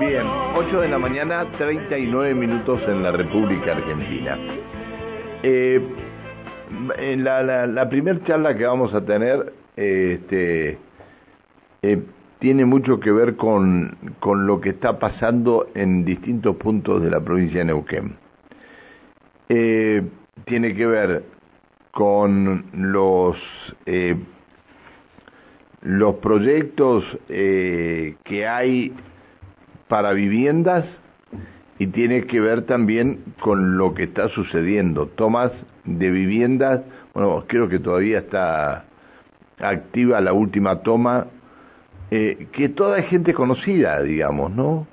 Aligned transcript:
Bien, 0.00 0.26
8 0.56 0.80
de 0.80 0.88
la 0.88 0.98
mañana, 0.98 1.44
39 1.58 2.34
minutos 2.34 2.80
en 2.88 3.02
la 3.02 3.12
República 3.12 3.72
Argentina. 3.72 4.38
Eh, 5.42 5.78
en 6.96 7.22
la, 7.22 7.42
la, 7.42 7.66
la 7.66 7.86
primera 7.90 8.18
charla 8.24 8.56
que 8.56 8.64
vamos 8.64 8.94
a 8.94 9.04
tener 9.04 9.52
este, 9.76 10.78
eh, 11.82 12.02
tiene 12.38 12.64
mucho 12.64 12.98
que 12.98 13.12
ver 13.12 13.36
con, 13.36 13.94
con 14.20 14.46
lo 14.46 14.62
que 14.62 14.70
está 14.70 14.98
pasando 14.98 15.68
en 15.74 16.06
distintos 16.06 16.56
puntos 16.56 17.02
de 17.02 17.10
la 17.10 17.20
provincia 17.20 17.58
de 17.58 17.66
Neuquén. 17.66 18.16
Eh, 19.50 20.02
tiene 20.46 20.74
que 20.74 20.86
ver 20.86 21.24
con 21.90 22.64
los 22.72 23.36
eh, 23.84 24.16
los 25.82 26.14
proyectos 26.16 27.04
eh, 27.28 28.16
que 28.24 28.46
hay 28.46 28.94
para 29.90 30.12
viviendas 30.12 30.86
y 31.80 31.88
tiene 31.88 32.22
que 32.26 32.40
ver 32.40 32.62
también 32.62 33.24
con 33.40 33.76
lo 33.76 33.92
que 33.92 34.04
está 34.04 34.28
sucediendo. 34.28 35.08
Tomas 35.08 35.50
de 35.84 36.10
viviendas, 36.10 36.82
bueno, 37.12 37.44
creo 37.48 37.68
que 37.68 37.80
todavía 37.80 38.20
está 38.20 38.84
activa 39.58 40.20
la 40.20 40.32
última 40.32 40.76
toma, 40.82 41.26
eh, 42.12 42.46
que 42.52 42.68
toda 42.68 42.98
es 42.98 43.08
gente 43.08 43.34
conocida, 43.34 44.00
digamos, 44.02 44.52
¿no? 44.52 44.86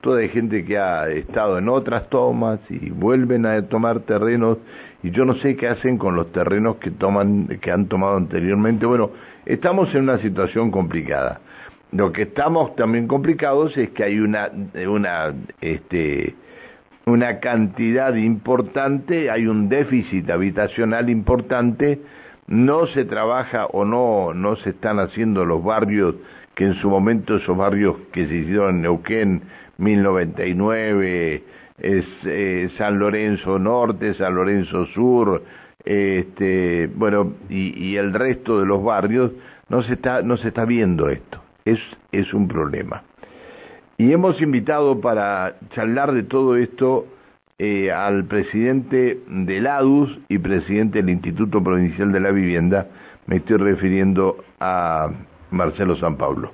Toda 0.00 0.20
hay 0.20 0.30
gente 0.30 0.64
que 0.64 0.78
ha 0.78 1.10
estado 1.10 1.58
en 1.58 1.68
otras 1.68 2.08
tomas 2.08 2.60
y 2.70 2.88
vuelven 2.88 3.44
a 3.44 3.68
tomar 3.68 4.00
terrenos 4.00 4.56
y 5.02 5.10
yo 5.10 5.26
no 5.26 5.34
sé 5.34 5.54
qué 5.56 5.68
hacen 5.68 5.98
con 5.98 6.16
los 6.16 6.32
terrenos 6.32 6.76
que 6.76 6.90
toman 6.90 7.58
que 7.60 7.70
han 7.70 7.86
tomado 7.88 8.16
anteriormente. 8.16 8.86
Bueno, 8.86 9.10
estamos 9.44 9.94
en 9.94 10.04
una 10.04 10.16
situación 10.18 10.70
complicada. 10.70 11.40
Lo 11.92 12.12
que 12.12 12.22
estamos 12.22 12.76
también 12.76 13.08
complicados 13.08 13.76
es 13.76 13.90
que 13.90 14.04
hay 14.04 14.20
una 14.20 14.50
una 14.88 15.34
este 15.60 16.34
una 17.06 17.40
cantidad 17.40 18.14
importante, 18.14 19.30
hay 19.30 19.46
un 19.46 19.68
déficit 19.68 20.30
habitacional 20.30 21.10
importante, 21.10 22.00
no 22.46 22.86
se 22.86 23.04
trabaja 23.04 23.66
o 23.66 23.84
no 23.84 24.32
no 24.34 24.54
se 24.56 24.70
están 24.70 25.00
haciendo 25.00 25.44
los 25.44 25.64
barrios 25.64 26.14
que 26.54 26.64
en 26.64 26.74
su 26.74 26.88
momento 26.88 27.36
esos 27.36 27.56
barrios 27.56 27.96
que 28.12 28.26
se 28.26 28.34
hicieron 28.36 28.76
en 28.76 28.82
Neuquén 28.82 29.42
1099 29.78 31.42
es 31.78 32.04
eh, 32.24 32.68
San 32.76 32.98
Lorenzo 32.98 33.58
Norte, 33.58 34.14
San 34.14 34.34
Lorenzo 34.34 34.86
Sur, 34.86 35.42
este, 35.84 36.88
bueno, 36.94 37.32
y, 37.48 37.72
y, 37.82 37.96
el 37.96 38.12
resto 38.12 38.60
de 38.60 38.66
los 38.66 38.84
barrios, 38.84 39.32
no 39.70 39.82
se 39.82 39.94
está, 39.94 40.20
no 40.20 40.36
se 40.36 40.48
está 40.48 40.66
viendo 40.66 41.08
esto. 41.08 41.40
Es, 41.64 41.78
es 42.12 42.32
un 42.34 42.48
problema. 42.48 43.02
Y 43.98 44.12
hemos 44.12 44.40
invitado 44.40 45.00
para 45.00 45.56
charlar 45.74 46.12
de 46.12 46.22
todo 46.22 46.56
esto 46.56 47.06
eh, 47.58 47.92
al 47.92 48.24
presidente 48.24 49.20
del 49.28 49.66
ADUS 49.66 50.18
y 50.28 50.38
presidente 50.38 51.02
del 51.02 51.10
Instituto 51.10 51.62
Provincial 51.62 52.10
de 52.10 52.20
la 52.20 52.30
Vivienda, 52.30 52.86
me 53.26 53.36
estoy 53.36 53.58
refiriendo 53.58 54.42
a 54.58 55.10
Marcelo 55.50 55.96
San 55.96 56.16
Pablo. 56.16 56.52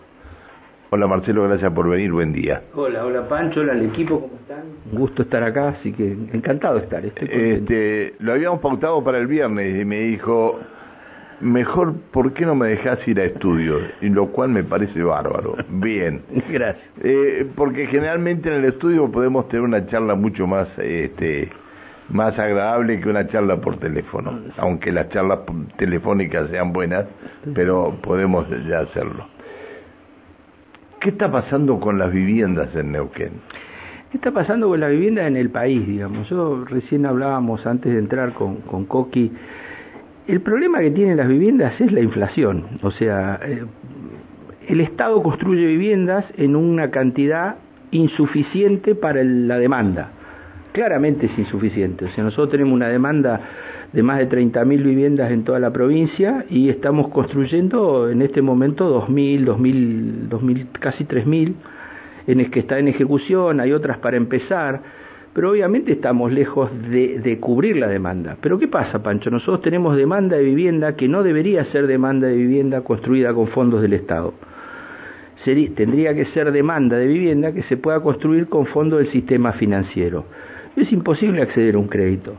Hola 0.91 1.07
Marcelo, 1.07 1.45
gracias 1.45 1.73
por 1.73 1.89
venir, 1.89 2.11
buen 2.11 2.33
día. 2.33 2.63
Hola, 2.75 3.05
hola 3.05 3.29
Pancho, 3.29 3.61
hola 3.61 3.75
al 3.75 3.85
equipo, 3.85 4.21
¿cómo 4.21 4.35
están? 4.35 4.63
Un 4.91 4.99
gusto 4.99 5.23
estar 5.23 5.45
acá, 5.45 5.69
así 5.69 5.93
que 5.93 6.11
encantado 6.33 6.75
de 6.75 6.83
estar. 6.83 7.05
este, 7.05 8.15
lo 8.19 8.33
habíamos 8.33 8.59
pautado 8.61 9.05
para 9.05 9.19
el 9.19 9.29
viernes 9.29 9.81
y 9.81 9.85
me 9.85 10.01
dijo, 10.01 10.59
mejor, 11.41 11.95
¿por 12.13 12.33
qué 12.33 12.47
no 12.47 12.55
me 12.55 12.69
dejas 12.69 13.07
ir 13.07 13.21
a 13.21 13.25
estudios? 13.25 13.83
Y 14.01 14.09
lo 14.09 14.29
cual 14.29 14.51
me 14.51 14.65
parece 14.65 15.03
bárbaro. 15.03 15.57
Bien. 15.69 16.23
Gracias. 16.51 16.85
Eh, 17.03 17.47
porque 17.55 17.87
generalmente 17.87 18.49
en 18.49 18.57
el 18.57 18.65
estudio 18.67 19.11
podemos 19.11 19.49
tener 19.49 19.63
una 19.63 19.87
charla 19.87 20.15
mucho 20.15 20.47
más, 20.47 20.69
este, 20.79 21.51
más 22.09 22.39
agradable 22.39 23.01
que 23.01 23.09
una 23.09 23.27
charla 23.29 23.61
por 23.61 23.79
teléfono, 23.79 24.39
aunque 24.57 24.93
las 24.93 25.09
charlas 25.11 25.41
telefónicas 25.77 26.51
sean 26.51 26.73
buenas, 26.73 27.07
pero 27.55 27.97
podemos 28.03 28.47
ya 28.69 28.81
hacerlo. 28.81 29.27
¿Qué 31.01 31.11
está 31.11 31.31
pasando 31.31 31.79
con 31.79 31.99
las 31.99 32.11
viviendas 32.13 32.75
en 32.75 32.93
Neuquén? 32.93 33.33
¿Qué 34.11 34.19
está 34.19 34.31
pasando 34.31 34.69
con 34.69 34.81
las 34.81 34.91
viviendas 34.91 35.27
en 35.27 35.37
el 35.37 35.51
país, 35.51 35.87
digamos? 35.87 36.29
Yo 36.31 36.65
recién 36.65 37.07
hablábamos 37.07 37.67
antes 37.67 37.93
de 37.93 37.99
entrar 37.99 38.33
con, 38.33 38.57
con 38.63 38.87
Coqui. 38.87 39.33
El 40.27 40.41
problema 40.41 40.81
que 40.81 40.91
tienen 40.91 41.17
las 41.17 41.29
viviendas 41.29 41.81
es 41.81 41.93
la 41.93 42.01
inflación. 42.01 42.65
O 42.83 42.91
sea, 42.91 43.39
eh, 43.45 43.65
el 44.69 44.81
Estado 44.81 45.23
construye 45.23 45.67
viviendas 45.67 46.25
en 46.37 46.57
una 46.57 46.91
cantidad 46.91 47.57
insuficiente 47.93 48.95
para 48.95 49.23
la 49.23 49.59
demanda. 49.59 50.11
Claramente 50.73 51.27
es 51.27 51.39
insuficiente. 51.39 52.07
O 52.07 52.11
sea, 52.11 52.25
nosotros 52.25 52.51
tenemos 52.51 52.75
una 52.75 52.89
demanda 52.89 53.41
de 53.93 54.03
más 54.03 54.19
de 54.19 54.29
30.000 54.29 54.83
viviendas 54.83 55.31
en 55.31 55.45
toda 55.45 55.61
la 55.61 55.73
provincia 55.73 56.45
y 56.51 56.69
estamos 56.69 57.09
construyendo 57.09 58.11
en 58.11 58.21
este 58.21 58.43
momento 58.43 59.07
2.000, 59.09 59.45
2.000, 59.45 60.29
2.000 60.29 60.67
casi 60.81 61.05
3.000 61.05 61.55
en 62.27 62.41
el 62.41 62.51
que 62.51 62.61
está 62.61 62.79
en 62.79 62.89
ejecución, 62.89 63.61
hay 63.61 63.73
otras 63.73 63.99
para 63.99 64.17
empezar, 64.17 64.83
pero 65.37 65.51
obviamente 65.51 65.93
estamos 65.93 66.33
lejos 66.33 66.71
de, 66.89 67.37
cubrir 67.39 67.77
la 67.77 67.89
demanda. 67.89 68.39
Pero 68.41 68.59
¿qué 68.59 68.69
pasa, 68.69 69.03
Pancho? 69.03 69.29
Nosotros 69.29 69.61
tenemos 69.61 69.95
demanda 69.95 70.35
de 70.35 70.43
vivienda 70.43 70.97
que 70.97 71.09
no 71.09 71.23
debería 71.23 71.67
ser 71.67 71.87
demanda 71.87 72.27
de 72.27 72.37
vivienda 72.37 72.81
construida 72.81 73.35
con 73.35 73.49
fondos 73.49 73.83
del 73.83 73.93
Estado. 73.93 74.33
Tendría 75.45 76.15
que 76.15 76.25
ser 76.33 76.53
demanda 76.53 76.97
de 76.97 77.07
vivienda 77.07 77.53
que 77.53 77.65
se 77.65 77.77
pueda 77.77 78.01
construir 78.01 78.49
con 78.49 78.65
fondos 78.65 79.01
del 79.01 79.13
sistema 79.13 79.53
financiero. 79.53 80.25
Es 80.75 80.91
imposible 80.91 81.43
acceder 81.43 81.75
a 81.75 81.81
un 81.81 81.89
crédito. 81.89 82.33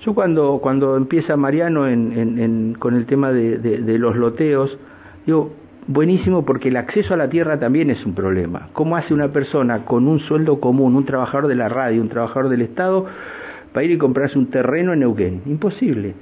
Yo 0.00 0.14
cuando, 0.14 0.60
cuando 0.62 0.96
empieza 0.96 1.36
Mariano 1.36 1.86
en, 1.86 2.74
con 2.78 2.96
el 2.96 3.04
tema 3.04 3.32
de, 3.32 3.58
de, 3.58 3.98
los 3.98 4.16
loteos, 4.16 4.78
digo, 5.26 5.52
buenísimo 5.86 6.44
porque 6.44 6.68
el 6.68 6.76
acceso 6.76 7.14
a 7.14 7.16
la 7.16 7.28
tierra 7.28 7.58
también 7.58 7.90
es 7.90 8.04
un 8.04 8.14
problema. 8.14 8.68
¿Cómo 8.72 8.96
hace 8.96 9.14
una 9.14 9.28
persona 9.32 9.84
con 9.84 10.08
un 10.08 10.20
sueldo 10.20 10.60
común, 10.60 10.96
un 10.96 11.04
trabajador 11.04 11.48
de 11.48 11.54
la 11.54 11.68
radio, 11.68 12.00
un 12.00 12.08
trabajador 12.08 12.48
del 12.48 12.62
Estado, 12.62 13.06
para 13.72 13.84
ir 13.84 13.92
y 13.92 13.98
comprarse 13.98 14.38
un 14.38 14.50
terreno 14.50 14.92
en 14.92 15.00
Neuquén? 15.00 15.42
Imposible. 15.46 16.14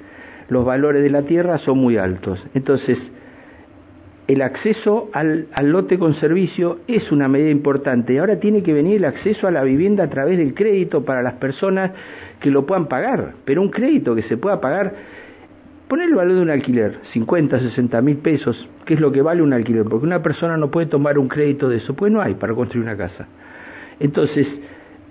Los 0.48 0.64
valores 0.64 1.02
de 1.02 1.10
la 1.10 1.22
tierra 1.22 1.58
son 1.58 1.78
muy 1.78 1.96
altos. 1.96 2.42
Entonces, 2.54 2.98
el 4.28 4.42
acceso 4.42 5.08
al, 5.12 5.46
al, 5.52 5.70
lote 5.70 5.98
con 5.98 6.14
servicio 6.14 6.80
es 6.86 7.10
una 7.10 7.28
medida 7.28 7.50
importante. 7.50 8.19
Ahora 8.19 8.38
tiene 8.40 8.62
que 8.62 8.75
venir 8.75 8.96
el 8.96 9.04
acceso 9.06 9.46
a 9.46 9.50
la 9.50 9.62
vivienda 9.62 10.04
a 10.04 10.10
través 10.10 10.38
del 10.38 10.54
crédito 10.54 11.04
para 11.04 11.22
las 11.22 11.34
personas 11.34 11.92
que 12.40 12.50
lo 12.50 12.66
puedan 12.66 12.86
pagar. 12.88 13.34
Pero 13.44 13.62
un 13.62 13.70
crédito 13.70 14.14
que 14.14 14.22
se 14.22 14.36
pueda 14.36 14.60
pagar, 14.60 14.94
poner 15.88 16.09
el 16.09 16.15
valor 16.15 16.37
de 16.37 16.43
un 16.43 16.50
alquiler, 16.50 17.00
50, 17.12 17.60
60 17.60 18.03
mil 18.03 18.19
pesos, 18.19 18.69
que 18.84 18.94
es 18.94 19.00
lo 19.00 19.10
que 19.10 19.22
vale 19.22 19.43
un 19.43 19.53
alquiler, 19.53 19.84
porque 19.84 20.06
una 20.06 20.22
persona 20.22 20.56
no 20.56 20.71
puede 20.71 20.87
tomar 20.87 21.19
un 21.19 21.28
crédito 21.28 21.69
de 21.69 21.78
eso, 21.78 21.94
pues 21.94 22.12
no 22.12 22.21
hay 22.21 22.34
para 22.34 22.54
construir 22.54 22.84
una 22.84 22.97
casa. 22.97 23.26
Entonces, 23.99 24.47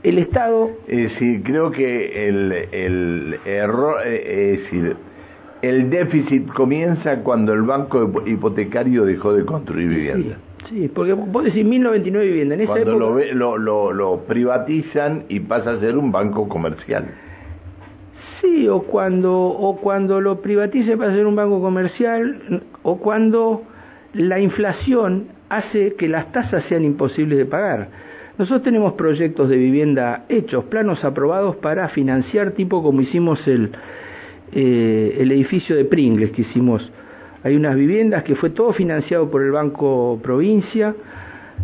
el 0.04 0.20
Estado... 0.20 0.72
Eh, 0.88 1.10
sí, 1.18 1.42
creo 1.44 1.72
que 1.72 2.30
el, 2.30 2.52
el 2.72 3.40
error, 3.46 3.98
eh, 4.06 4.54
es 4.54 4.64
decir, 4.64 4.96
el 5.62 5.90
déficit 5.90 6.48
comienza 6.54 7.24
cuando 7.24 7.54
el 7.54 7.64
banco 7.64 8.24
hipotecario 8.26 9.06
dejó 9.06 9.34
de 9.34 9.46
construir 9.46 9.90
viviendas. 9.90 10.38
Sí, 10.70 10.82
sí, 10.82 10.92
porque 10.94 11.14
vos 11.14 11.44
decís 11.44 11.66
1099 11.66 12.28
viviendas. 12.28 12.60
En 12.60 12.64
esa 12.64 12.74
cuando 12.74 12.92
época... 12.92 13.34
lo, 13.34 13.58
lo, 13.58 13.58
lo, 13.58 13.94
lo, 13.94 14.18
privatizan 14.26 15.24
y 15.30 15.40
pasa 15.40 15.72
a 15.72 15.80
ser 15.80 15.98
un 15.98 16.12
banco 16.12 16.48
comercial. 16.48 17.06
Sí, 18.48 18.68
o 18.70 18.84
cuando, 18.84 19.34
o 19.34 19.78
cuando 19.78 20.22
lo 20.22 20.42
privatiza 20.42 20.94
y 20.94 20.96
pasa 20.96 21.12
a 21.12 21.16
ser 21.16 21.26
un 21.26 21.36
banco 21.36 21.60
comercial, 21.60 22.64
o 22.84 22.98
cuando 22.98 23.64
la 24.14 24.40
inflación 24.40 25.26
hace 25.50 25.96
que 25.96 26.08
las 26.08 26.32
tasas 26.32 26.64
sean 26.70 26.86
imposibles 26.86 27.38
de 27.38 27.46
pagar. 27.46 27.90
Nosotros 28.38 28.64
tenemos 28.64 28.94
proyectos 28.94 29.50
de 29.50 29.58
vivienda 29.58 30.26
hechos, 30.30 30.64
planos 30.66 31.04
aprobados 31.04 31.58
para 31.58 31.90
financiar, 31.90 32.52
tipo 32.52 32.82
como 32.82 33.02
hicimos 33.02 33.46
el, 33.48 33.72
eh, 34.54 35.18
el 35.20 35.32
edificio 35.32 35.76
de 35.76 35.84
Pringles 35.84 36.32
que 36.32 36.44
hicimos. 36.44 36.90
Hay 37.44 37.56
unas 37.56 37.76
viviendas 37.76 38.24
que 38.24 38.36
fue 38.36 38.52
todo 38.52 38.72
financiado 38.72 39.30
por 39.30 39.44
el 39.44 39.52
Banco 39.52 40.20
Provincia, 40.24 40.96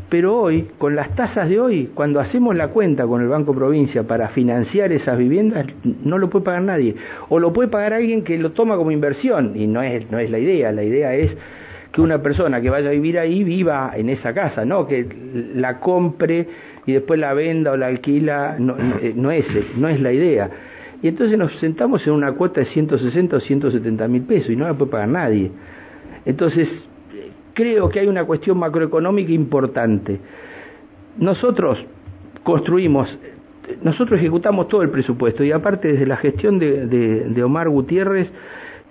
pero 0.10 0.40
hoy, 0.40 0.70
con 0.78 0.96
las 0.96 1.16
tasas 1.16 1.50
de 1.50 1.60
hoy, 1.60 1.90
cuando 1.94 2.20
hacemos 2.20 2.56
la 2.56 2.68
cuenta 2.68 3.08
con 3.08 3.22
el 3.22 3.28
Banco 3.28 3.54
Provincia 3.54 4.04
para 4.04 4.30
financiar 4.30 4.92
esas 4.92 5.18
viviendas, 5.18 5.66
no 6.04 6.18
lo 6.18 6.30
puede 6.30 6.46
pagar 6.46 6.62
nadie. 6.62 6.96
O 7.30 7.40
lo 7.40 7.52
puede 7.52 7.70
pagar 7.70 7.94
alguien 7.94 8.24
que 8.24 8.38
lo 8.38 8.52
toma 8.52 8.76
como 8.76 8.92
inversión, 8.92 9.54
y 9.56 9.68
no 9.68 9.82
es, 9.82 10.10
no 10.12 10.20
es 10.20 10.30
la 10.30 10.40
idea, 10.40 10.72
la 10.72 10.84
idea 10.84 11.16
es 11.16 11.32
que 11.92 12.02
una 12.02 12.22
persona 12.22 12.62
que 12.62 12.70
vaya 12.70 12.90
a 12.90 12.92
vivir 12.92 13.20
ahí 13.20 13.44
viva 13.44 13.92
en 13.96 14.10
esa 14.10 14.34
casa, 14.34 14.66
no 14.66 14.88
que 14.88 15.08
la 15.56 15.80
compre 15.80 16.48
y 16.86 16.94
después 16.94 17.20
la 17.20 17.34
venda 17.34 17.72
o 17.72 17.78
la 17.78 17.88
alquila, 17.88 18.56
no, 18.60 18.76
no, 19.16 19.32
es, 19.32 19.46
no 19.78 19.88
es 19.90 20.00
la 20.02 20.12
idea 20.12 20.50
y 21.04 21.10
entonces 21.10 21.38
nos 21.38 21.54
sentamos 21.60 22.08
en 22.08 22.14
una 22.14 22.32
cuota 22.32 22.62
de 22.62 22.68
160 22.68 23.36
o 23.36 23.40
170 23.42 24.08
mil 24.08 24.22
pesos 24.22 24.50
y 24.50 24.56
no 24.56 24.66
la 24.66 24.74
puede 24.74 24.90
pagar 24.90 25.10
nadie. 25.10 25.52
Entonces, 26.26 26.70
creo 27.54 27.90
que 27.90 28.00
hay 28.00 28.08
una 28.08 28.26
cuestión 28.26 28.58
macroeconómica 28.58 29.32
importante. 29.32 30.20
nosotros 31.18 31.84
construimos, 32.44 33.08
nosotros 33.82 34.20
ejecutamos 34.20 34.68
todo 34.68 34.82
el 34.82 34.90
presupuesto 34.90 35.44
y 35.44 35.52
aparte 35.52 35.94
desde 35.94 36.06
la 36.06 36.18
gestión 36.18 36.60
de, 36.60 37.44
Omar 37.44 37.70
Gutiérrez 37.70 38.30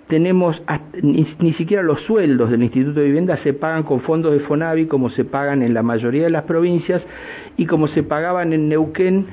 tenemos 0.07 0.61
ni, 1.01 1.27
ni, 1.39 1.53
siquiera 1.53 1.81
los 1.81 2.01
sueldos 2.01 2.49
del 2.49 2.63
Instituto 2.63 2.99
de 2.99 3.05
Vivienda 3.05 3.37
se 3.37 3.53
pagan 3.53 3.83
con 3.83 4.01
fondos 4.01 4.33
de 4.33 4.39
Fonavi 4.41 4.85
como 4.87 5.09
se 5.09 5.23
pagan 5.23 5.61
en 5.61 5.73
la 5.73 5.81
mayoría 5.81 6.23
de 6.23 6.29
las 6.29 6.43
provincias 6.43 7.01
y 7.57 7.65
como 7.65 7.87
se 7.87 8.03
pagaban 8.03 8.53
en 8.53 8.67
Neuquén 8.69 9.27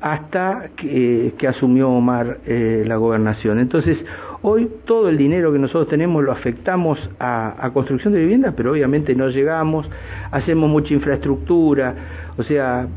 hasta 0.00 0.70
que, 0.76 1.34
asumió 1.48 1.90
Omar 1.90 2.38
eh, 2.46 2.84
la 2.86 2.96
gobernación. 2.96 3.58
Entonces, 3.58 3.98
hoy 4.42 4.70
todo 4.84 5.08
el 5.08 5.16
dinero 5.16 5.52
que 5.52 5.58
nosotros 5.58 5.88
tenemos 5.88 6.24
lo 6.24 6.32
afectamos 6.32 6.98
a, 7.18 7.54
a, 7.58 7.72
construcción 7.72 8.12
de 8.12 8.20
viviendas, 8.20 8.54
pero 8.56 8.72
obviamente 8.72 9.14
no 9.14 9.28
llegamos, 9.28 9.88
hacemos 10.30 10.70
mucha 10.70 10.94
infraestructura, 10.94 11.94
o 12.36 12.42
sea, 12.42 12.88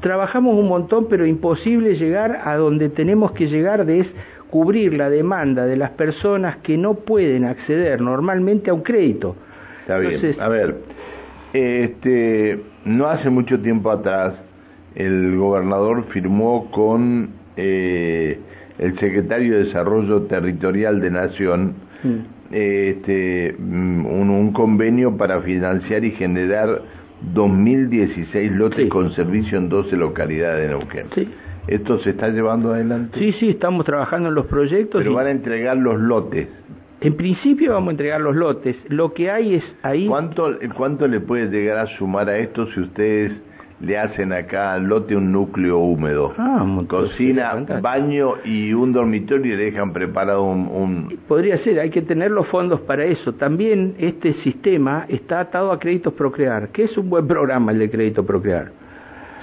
trabajamos 0.00 0.56
un 0.56 0.68
montón, 0.68 1.06
pero 1.08 1.26
imposible 1.26 1.94
llegar 1.96 2.40
a 2.44 2.56
donde 2.56 2.88
tenemos 2.88 3.32
que 3.32 3.48
llegar 3.48 3.86
de 3.86 4.00
es 4.00 4.06
cubrir 4.50 4.94
la 4.94 5.08
demanda 5.08 5.64
de 5.66 5.76
las 5.76 5.90
personas 5.90 6.56
que 6.58 6.76
no 6.76 6.94
pueden 6.94 7.44
acceder 7.44 8.00
normalmente 8.00 8.70
a 8.70 8.74
un 8.74 8.82
crédito. 8.82 9.36
Está 9.82 9.98
bien. 9.98 10.36
a 10.40 10.48
ver, 10.48 10.76
este, 11.52 12.60
no 12.84 13.06
hace 13.06 13.30
mucho 13.30 13.60
tiempo 13.60 13.90
atrás 13.90 14.34
el 14.94 15.36
gobernador 15.36 16.04
firmó 16.08 16.70
con 16.70 17.30
eh, 17.56 18.38
el 18.80 18.98
secretario 18.98 19.58
de 19.58 19.64
Desarrollo 19.64 20.22
Territorial 20.22 21.00
de 21.00 21.10
Nación 21.10 21.74
mm. 22.02 22.16
este, 22.50 23.54
mm, 23.58 24.06
un, 24.06 24.52
convenio 24.52 25.16
para 25.16 25.40
financiar 25.42 26.04
y 26.04 26.12
generar 26.12 26.82
2016 27.34 28.52
lotes 28.52 28.88
con 28.88 29.12
servicio 29.12 29.58
en 29.58 29.68
12 29.68 29.96
localidades 29.96 30.62
de 30.62 30.68
Neuquén. 30.68 31.06
¿Esto 31.66 31.98
se 32.00 32.10
está 32.10 32.30
llevando 32.30 32.72
adelante? 32.72 33.18
Sí, 33.18 33.32
sí, 33.38 33.50
estamos 33.50 33.84
trabajando 33.84 34.30
en 34.30 34.34
los 34.34 34.46
proyectos. 34.46 35.02
Pero 35.02 35.14
van 35.14 35.26
a 35.26 35.30
entregar 35.30 35.76
los 35.76 36.00
lotes. 36.00 36.48
En 37.02 37.16
principio 37.16 37.74
vamos 37.74 37.88
a 37.88 37.90
entregar 37.92 38.20
los 38.22 38.34
lotes. 38.34 38.76
Lo 38.88 39.12
que 39.12 39.30
hay 39.30 39.56
es 39.56 39.64
ahí... 39.82 40.06
¿Cuánto, 40.06 40.50
cuánto 40.74 41.06
le 41.06 41.20
puede 41.20 41.50
llegar 41.50 41.78
a 41.78 41.86
sumar 41.98 42.30
a 42.30 42.38
esto 42.38 42.66
si 42.72 42.80
ustedes 42.80 43.32
le 43.80 43.98
hacen 43.98 44.32
acá 44.32 44.74
al 44.74 44.84
lote 44.84 45.16
un 45.16 45.32
núcleo 45.32 45.78
húmedo. 45.78 46.34
Ah, 46.36 46.66
Cocina, 46.86 47.54
baño 47.80 48.34
y 48.44 48.72
un 48.72 48.92
dormitorio 48.92 49.54
y 49.54 49.56
le 49.56 49.64
dejan 49.64 49.92
preparado 49.92 50.42
un, 50.44 51.18
Podría 51.26 51.58
ser, 51.58 51.80
hay 51.80 51.90
que 51.90 52.02
tener 52.02 52.30
los 52.30 52.46
fondos 52.48 52.80
para 52.80 53.04
eso. 53.04 53.32
También 53.34 53.94
este 53.98 54.34
sistema 54.42 55.06
está 55.08 55.40
atado 55.40 55.72
a 55.72 55.78
Créditos 55.78 56.12
Procrear, 56.14 56.68
que 56.68 56.84
es 56.84 56.96
un 56.98 57.08
buen 57.08 57.26
programa 57.26 57.72
el 57.72 57.78
de 57.78 57.90
Crédito 57.90 58.24
Procrear. 58.24 58.79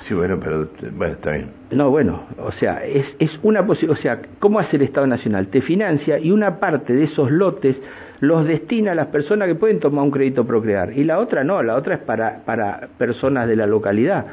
Sí, 0.07 0.13
bueno, 0.13 0.39
pero 0.39 0.69
bueno, 0.93 1.15
está 1.15 1.31
bien. 1.31 1.51
No, 1.71 1.89
bueno, 1.89 2.23
o 2.37 2.51
sea, 2.53 2.85
es, 2.85 3.05
es 3.19 3.31
una 3.43 3.65
posibilidad, 3.65 3.99
o 3.99 4.01
sea, 4.01 4.21
¿cómo 4.39 4.59
hace 4.59 4.77
el 4.77 4.83
Estado 4.83 5.05
Nacional? 5.05 5.47
Te 5.47 5.61
financia 5.61 6.17
y 6.17 6.31
una 6.31 6.59
parte 6.59 6.93
de 6.93 7.05
esos 7.05 7.29
lotes 7.29 7.75
los 8.21 8.47
destina 8.47 8.93
a 8.93 8.95
las 8.95 9.07
personas 9.07 9.47
que 9.47 9.55
pueden 9.55 9.79
tomar 9.79 10.03
un 10.03 10.11
crédito 10.11 10.45
procrear 10.45 10.93
y 10.97 11.03
la 11.03 11.19
otra 11.19 11.43
no, 11.43 11.61
la 11.61 11.75
otra 11.75 11.95
es 11.95 12.01
para, 12.01 12.43
para 12.45 12.87
personas 12.97 13.47
de 13.47 13.55
la 13.57 13.67
localidad. 13.67 14.25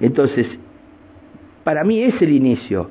Entonces, 0.00 0.46
para 1.62 1.84
mí 1.84 2.02
es 2.02 2.20
el 2.20 2.32
inicio. 2.32 2.90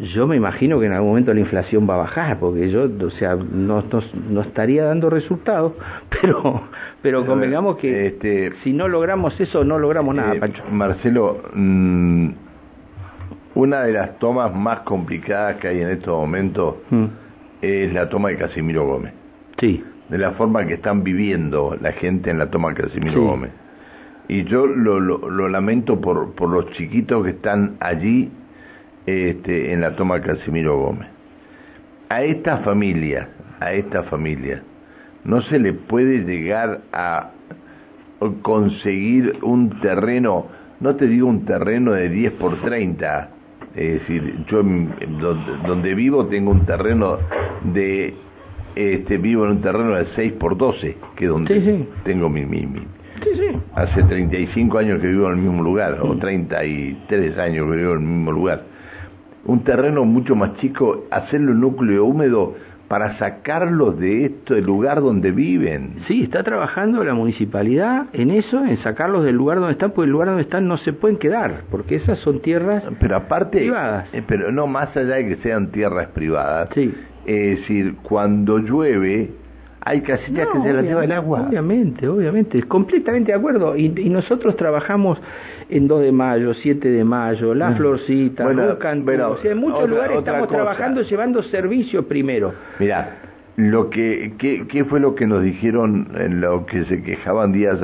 Yo 0.00 0.26
me 0.26 0.34
imagino 0.34 0.80
que 0.80 0.86
en 0.86 0.92
algún 0.92 1.10
momento 1.10 1.32
la 1.32 1.40
inflación 1.40 1.88
va 1.88 1.94
a 1.94 1.98
bajar, 1.98 2.40
porque 2.40 2.68
yo, 2.68 2.88
o 3.00 3.10
sea, 3.10 3.36
no, 3.36 3.84
no, 4.28 4.40
estaría 4.40 4.84
dando 4.84 5.08
resultados, 5.08 5.74
pero, 6.20 6.62
pero 7.00 7.24
convengamos 7.24 7.76
que 7.76 8.08
este, 8.08 8.52
si 8.64 8.72
no 8.72 8.88
logramos 8.88 9.40
eso, 9.40 9.64
no 9.64 9.78
logramos 9.78 10.14
nada, 10.16 10.34
eh, 10.34 10.52
Marcelo, 10.72 11.42
mm, 11.54 12.28
una 13.54 13.82
de 13.82 13.92
las 13.92 14.18
tomas 14.18 14.52
más 14.52 14.80
complicadas 14.80 15.56
que 15.56 15.68
hay 15.68 15.80
en 15.80 15.90
estos 15.90 16.12
momentos 16.12 16.76
mm. 16.90 17.04
es 17.62 17.92
la 17.92 18.08
toma 18.08 18.30
de 18.30 18.36
Casimiro 18.36 18.84
Gómez. 18.86 19.12
Sí. 19.58 19.84
De 20.08 20.18
la 20.18 20.32
forma 20.32 20.66
que 20.66 20.74
están 20.74 21.04
viviendo 21.04 21.76
la 21.80 21.92
gente 21.92 22.30
en 22.30 22.38
la 22.38 22.50
toma 22.50 22.70
de 22.70 22.82
Casimiro 22.82 23.22
Gómez. 23.22 23.52
Y 24.26 24.44
yo 24.44 24.66
lo, 24.66 24.98
lo, 24.98 25.48
lamento 25.48 26.00
por, 26.00 26.32
por 26.32 26.48
los 26.48 26.70
chiquitos 26.72 27.24
que 27.24 27.30
están 27.30 27.76
allí 27.80 28.30
este, 29.06 29.72
en 29.72 29.80
la 29.80 29.96
toma 29.96 30.18
de 30.18 30.22
Casimiro 30.22 30.78
Gómez. 30.78 31.08
A 32.08 32.22
esta 32.22 32.58
familia, 32.58 33.28
a 33.60 33.72
esta 33.72 34.04
familia, 34.04 34.62
no 35.24 35.40
se 35.42 35.58
le 35.58 35.72
puede 35.72 36.24
llegar 36.24 36.82
a 36.92 37.30
conseguir 38.42 39.38
un 39.42 39.80
terreno, 39.80 40.46
no 40.80 40.96
te 40.96 41.06
digo 41.06 41.28
un 41.28 41.44
terreno 41.44 41.92
de 41.92 42.08
10 42.08 42.32
por 42.34 42.60
30, 42.62 43.28
es 43.74 44.00
decir, 44.00 44.44
yo 44.48 44.62
donde 45.66 45.94
vivo 45.94 46.26
tengo 46.26 46.52
un 46.52 46.64
terreno 46.64 47.18
de 47.64 48.14
este, 48.76 49.18
vivo 49.18 49.44
en 49.44 49.52
un 49.52 49.60
terreno 49.60 49.94
de 49.96 50.06
6 50.14 50.32
por 50.34 50.56
12, 50.56 50.96
que 51.16 51.24
es 51.24 51.30
donde 51.30 51.86
tengo 52.04 52.28
mi, 52.28 52.44
mi, 52.44 52.66
Sí, 53.22 53.30
sí. 53.34 53.56
Hace 53.74 54.02
35 54.02 54.78
años 54.78 55.00
que 55.00 55.06
vivo 55.06 55.26
en 55.26 55.34
el 55.34 55.38
mismo 55.38 55.62
lugar, 55.62 55.98
o 56.02 56.16
33 56.16 57.38
años 57.38 57.70
que 57.70 57.76
vivo 57.76 57.92
en 57.92 57.98
el 57.98 58.04
mismo 58.04 58.32
lugar. 58.32 58.73
Un 59.46 59.64
terreno 59.64 60.04
mucho 60.04 60.34
más 60.34 60.56
chico, 60.56 61.04
hacerlo 61.10 61.54
núcleo 61.54 62.04
húmedo 62.04 62.54
para 62.88 63.18
sacarlos 63.18 63.98
de 63.98 64.26
esto, 64.26 64.54
del 64.54 64.64
lugar 64.64 65.00
donde 65.00 65.30
viven. 65.30 65.96
Sí, 66.06 66.22
está 66.22 66.42
trabajando 66.42 67.02
la 67.02 67.14
municipalidad 67.14 68.06
en 68.12 68.30
eso, 68.30 68.64
en 68.64 68.76
sacarlos 68.82 69.24
del 69.24 69.36
lugar 69.36 69.58
donde 69.58 69.72
están, 69.72 69.90
porque 69.90 70.06
el 70.06 70.12
lugar 70.12 70.28
donde 70.28 70.42
están 70.42 70.68
no 70.68 70.76
se 70.78 70.92
pueden 70.92 71.16
quedar, 71.16 71.62
porque 71.70 71.96
esas 71.96 72.18
son 72.20 72.40
tierras 72.40 72.82
pero 73.00 73.16
aparte, 73.16 73.58
privadas. 73.58 74.08
Eh, 74.12 74.22
pero 74.26 74.52
no, 74.52 74.66
más 74.66 74.96
allá 74.96 75.16
de 75.16 75.28
que 75.28 75.36
sean 75.36 75.68
tierras 75.72 76.08
privadas, 76.08 76.68
sí. 76.74 76.94
Es 77.26 77.60
decir, 77.60 77.96
cuando 78.02 78.58
llueve, 78.58 79.30
hay 79.80 80.00
casitas 80.00 80.48
que 80.52 80.62
se 80.62 80.72
la 80.72 80.82
lleva 80.82 81.04
el 81.04 81.12
agua. 81.12 81.46
Obviamente, 81.48 82.08
obviamente, 82.08 82.62
completamente 82.62 83.32
de 83.32 83.38
acuerdo. 83.38 83.76
Y, 83.76 83.88
nosotros 84.08 84.56
trabajamos 84.56 85.18
en 85.68 85.88
2 85.88 86.00
de 86.02 86.12
mayo, 86.12 86.54
7 86.54 86.88
de 86.88 87.04
mayo, 87.04 87.54
La 87.54 87.72
Florcita, 87.72 88.44
bueno, 88.44 88.76
o 89.30 89.38
sea, 89.38 89.52
en 89.52 89.58
muchos 89.58 89.88
lugares 89.88 90.18
estamos 90.18 90.48
trabajando 90.48 91.02
llevando 91.02 91.42
servicios 91.44 92.04
primero. 92.06 92.52
Mira, 92.78 93.18
lo 93.56 93.90
que, 93.90 94.34
¿qué, 94.38 94.66
¿qué 94.68 94.84
fue 94.84 95.00
lo 95.00 95.14
que 95.14 95.26
nos 95.26 95.42
dijeron 95.42 96.08
en 96.18 96.40
lo 96.40 96.66
que 96.66 96.84
se 96.86 97.02
quejaban 97.02 97.52
días 97.52 97.78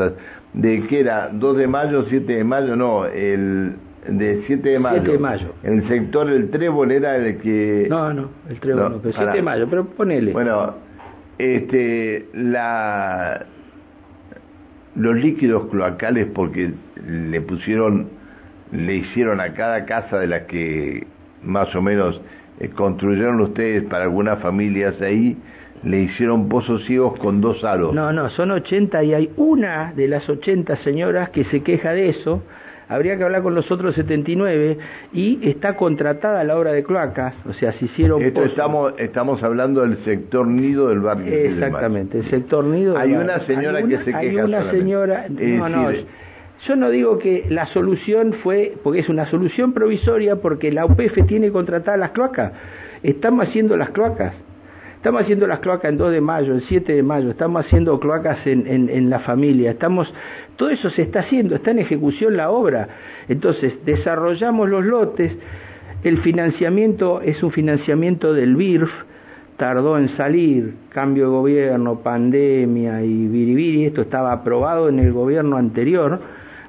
de 0.53 0.87
que 0.87 1.01
era 1.01 1.31
2 1.33 1.57
de 1.57 1.67
mayo, 1.67 2.05
7 2.09 2.33
de 2.33 2.45
mayo? 2.45 2.77
No, 2.77 3.07
el 3.07 3.75
de 4.09 4.43
7 4.47 4.69
de 4.69 4.79
mayo. 4.79 4.97
7 4.97 5.13
de 5.13 5.19
mayo. 5.19 5.47
El 5.63 5.89
sector 5.89 6.29
del 6.29 6.51
trébol 6.51 6.91
era 6.91 7.17
el 7.17 7.39
que... 7.39 7.87
No, 7.89 8.13
no, 8.13 8.31
el 8.49 8.59
trébol 8.59 8.93
no, 8.93 8.99
pero 8.99 9.15
7 9.15 9.33
de 9.33 9.43
mayo, 9.43 9.67
pero 9.69 9.85
ponele. 9.85 10.33
Bueno, 10.33 10.75
este, 11.39 12.27
la, 12.35 13.47
los 14.97 15.17
líquidos 15.17 15.69
cloacales 15.71 16.29
porque 16.35 16.73
le 17.07 17.41
pusieron, 17.41 18.09
le 18.73 18.97
hicieron 18.97 19.41
a 19.41 19.55
cada 19.55 19.85
casa 19.85 20.19
de 20.19 20.27
las 20.27 20.43
que 20.43 21.07
más 21.43 21.75
o 21.75 21.83
menos 21.83 22.21
eh, 22.59 22.69
construyeron 22.69 23.41
ustedes 23.41 23.85
para 23.85 24.05
algunas 24.05 24.41
familias 24.41 25.01
ahí, 25.01 25.37
le 25.83 26.03
hicieron 26.03 26.49
pozos 26.49 26.85
ciegos 26.85 27.19
con 27.19 27.41
dos 27.41 27.65
aros. 27.65 27.95
No, 27.95 28.13
no, 28.13 28.29
son 28.31 28.51
80 28.51 29.03
y 29.05 29.15
hay 29.15 29.31
una 29.37 29.93
de 29.95 30.09
las 30.09 30.29
80 30.29 30.77
señoras 30.79 31.31
que 31.31 31.45
se 31.45 31.63
queja 31.63 31.93
de 31.93 32.11
eso 32.11 32.43
habría 32.91 33.17
que 33.17 33.23
hablar 33.23 33.43
con 33.43 33.55
los 33.55 33.71
otros 33.71 33.95
79 33.95 34.77
y 35.13 35.49
está 35.49 35.77
contratada 35.77 36.43
la 36.45 36.59
obra 36.59 36.73
de 36.73 36.83
cloacas, 36.83 37.35
o 37.47 37.53
sea, 37.53 37.73
se 37.75 37.85
hicieron... 37.85 38.21
Esto 38.21 38.45
estamos, 38.45 38.95
estamos 38.99 39.43
hablando 39.45 39.83
del 39.83 40.05
sector 40.05 40.47
nido 40.47 40.89
del 40.89 41.01
barrio. 41.01 41.33
Exactamente, 41.33 42.19
el 42.19 42.29
sector 42.29 42.65
nido. 42.65 42.99
Hay 42.99 43.13
una 43.13 43.47
señora 43.47 43.81
que 43.83 43.99
se 43.99 44.05
queja. 44.07 44.19
Hay 44.19 44.37
una 44.37 44.71
señora... 44.73 45.27
No, 45.29 45.69
no, 45.69 45.91
yo 46.67 46.77
no 46.77 46.91
digo 46.91 47.19
que 47.19 47.47
la 47.49 47.67
solución 47.67 48.35
fue, 48.43 48.75
porque 48.83 48.99
es 48.99 49.09
una 49.09 49.25
solución 49.27 49.73
provisoria, 49.73 50.37
porque 50.37 50.73
la 50.73 50.85
UPF 50.85 51.27
tiene 51.27 51.51
contratadas 51.51 51.99
las 51.99 52.11
cloacas. 52.11 52.53
Estamos 53.03 53.49
haciendo 53.49 53.77
las 53.77 53.91
cloacas. 53.91 54.35
Estamos 55.01 55.23
haciendo 55.23 55.47
las 55.47 55.61
cloacas 55.61 55.91
en 55.91 55.97
2 55.97 56.13
de 56.13 56.21
mayo, 56.21 56.53
el 56.53 56.63
7 56.69 56.93
de 56.93 57.03
mayo, 57.03 57.31
estamos 57.31 57.65
haciendo 57.65 57.99
cloacas 57.99 58.47
en, 58.47 58.67
en, 58.67 59.09
la 59.09 59.21
familia, 59.21 59.71
estamos, 59.71 60.13
todo 60.57 60.69
eso 60.69 60.91
se 60.91 61.01
está 61.01 61.21
haciendo, 61.21 61.57
está 61.57 61.71
en 61.71 61.79
ejecución 61.79 62.37
la 62.37 62.51
obra. 62.51 62.87
Entonces, 63.27 63.73
desarrollamos 63.87 64.69
los 64.69 64.85
lotes, 64.85 65.33
el 66.05 66.19
financiamiento 66.19 67.23
es 67.23 67.43
un 67.43 67.51
financiamiento 67.51 68.35
del 68.35 68.57
BIRF, 68.57 68.91
tardó 69.57 69.97
en 69.97 70.15
salir, 70.19 70.75
cambio 70.91 71.25
de 71.25 71.31
gobierno, 71.31 72.01
pandemia 72.01 73.03
y 73.03 73.27
biribiri, 73.27 73.87
esto 73.87 74.03
estaba 74.03 74.33
aprobado 74.33 74.91
en 74.91 74.99
el 74.99 75.15
gobierno 75.15 75.57
anterior, 75.57 76.21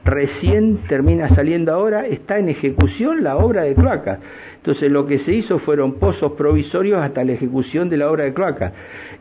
recién 0.06 0.78
termina 0.88 1.28
saliendo 1.36 1.74
ahora, 1.74 2.08
está 2.08 2.40
en 2.40 2.48
ejecución 2.48 3.26
la 3.26 3.36
obra 3.36 3.64
de 3.64 3.76
cloacas. 3.76 4.20
Entonces 4.62 4.92
lo 4.92 5.08
que 5.08 5.18
se 5.20 5.34
hizo 5.34 5.58
fueron 5.58 5.96
pozos 5.96 6.34
provisorios 6.34 7.02
hasta 7.02 7.24
la 7.24 7.32
ejecución 7.32 7.90
de 7.90 7.98
la 7.98 8.12
obra 8.12 8.26
de 8.26 8.34
cloaca. 8.34 8.74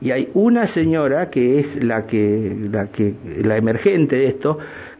Y 0.02 0.10
hay 0.10 0.28
una 0.34 0.66
señora 0.74 1.30
que 1.30 1.60
es 1.60 1.82
la 1.82 2.06
que, 2.06 2.54
la 2.70 2.88
que, 2.88 3.14
la 3.42 3.56
emergente 3.56 4.16
de 4.16 4.26
esto, 4.26 4.58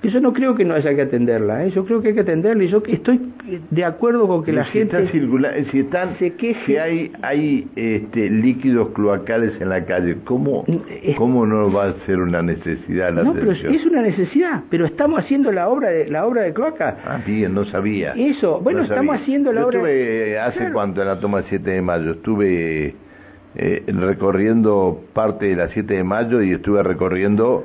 yo 0.08 0.20
no 0.20 0.32
creo 0.32 0.54
que 0.54 0.64
no 0.64 0.74
haya 0.74 0.94
que 0.94 1.02
atenderla, 1.02 1.66
¿eh? 1.66 1.70
yo 1.70 1.84
creo 1.84 2.00
que 2.00 2.08
hay 2.08 2.14
que 2.14 2.20
atenderla 2.20 2.64
y 2.64 2.68
yo 2.68 2.82
estoy 2.86 3.20
de 3.70 3.84
acuerdo 3.84 4.26
con 4.28 4.42
que 4.42 4.52
la 4.52 4.64
gente 4.64 4.96
si 5.70 5.80
están, 5.80 6.16
se 6.18 6.34
queje. 6.34 6.64
Si 6.64 6.76
hay, 6.76 7.12
hay 7.22 7.68
este, 7.76 8.30
líquidos 8.30 8.90
cloacales 8.90 9.60
en 9.60 9.68
la 9.68 9.84
calle, 9.84 10.16
¿cómo, 10.24 10.64
¿cómo 11.16 11.44
no 11.44 11.70
va 11.70 11.88
a 11.88 11.94
ser 12.06 12.18
una 12.20 12.42
necesidad 12.42 13.12
la 13.12 13.22
No, 13.24 13.34
pero 13.34 13.52
es 13.52 13.86
una 13.86 14.02
necesidad, 14.02 14.62
pero 14.70 14.86
estamos 14.86 15.20
haciendo 15.20 15.52
la 15.52 15.68
obra 15.68 15.90
de 15.90 16.08
la 16.08 16.26
obra 16.26 16.42
de 16.42 16.54
cloaca. 16.54 16.98
Ah, 17.04 17.20
bien, 17.26 17.52
no 17.54 17.64
sabía. 17.66 18.12
Eso, 18.12 18.60
bueno, 18.60 18.82
estamos 18.82 19.16
haciendo 19.16 19.52
la 19.52 19.66
obra... 19.66 19.78
Estuve, 19.78 20.38
¿hace 20.38 20.72
cuánto 20.72 21.02
en 21.02 21.08
la 21.08 21.20
toma 21.20 21.42
7 21.48 21.70
de 21.70 21.82
mayo? 21.82 22.12
Estuve 22.12 22.94
eh, 23.56 23.84
recorriendo 23.86 25.02
parte 25.12 25.46
de 25.46 25.56
la 25.56 25.68
7 25.68 25.92
de 25.92 26.04
mayo 26.04 26.42
y 26.42 26.52
estuve 26.52 26.82
recorriendo 26.82 27.64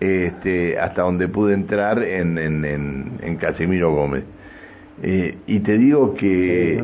este, 0.00 0.78
hasta 0.78 1.02
donde 1.02 1.28
pude 1.28 1.54
entrar 1.54 2.02
en, 2.02 2.38
en, 2.38 2.64
en, 3.22 3.36
Casimiro 3.36 3.92
Gómez. 3.92 4.24
Eh, 5.02 5.36
y 5.46 5.60
te 5.60 5.76
digo 5.78 6.14
que 6.14 6.82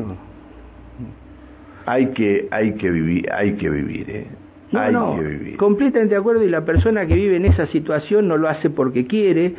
hay 1.85 2.07
que 2.07 2.47
hay 2.51 2.73
que 2.73 2.89
vivir 2.91 3.31
hay 3.31 3.53
que 3.53 3.69
vivir 3.69 4.09
eh. 4.09 4.27
hay 4.71 4.93
que 4.93 5.23
vivir. 5.23 5.57
completamente 5.57 6.13
de 6.13 6.19
acuerdo 6.19 6.43
y 6.43 6.49
la 6.49 6.63
persona 6.63 7.05
que 7.05 7.15
vive 7.15 7.37
en 7.37 7.45
esa 7.45 7.67
situación 7.67 8.27
no 8.27 8.37
lo 8.37 8.47
hace 8.47 8.69
porque 8.69 9.07
quiere 9.07 9.55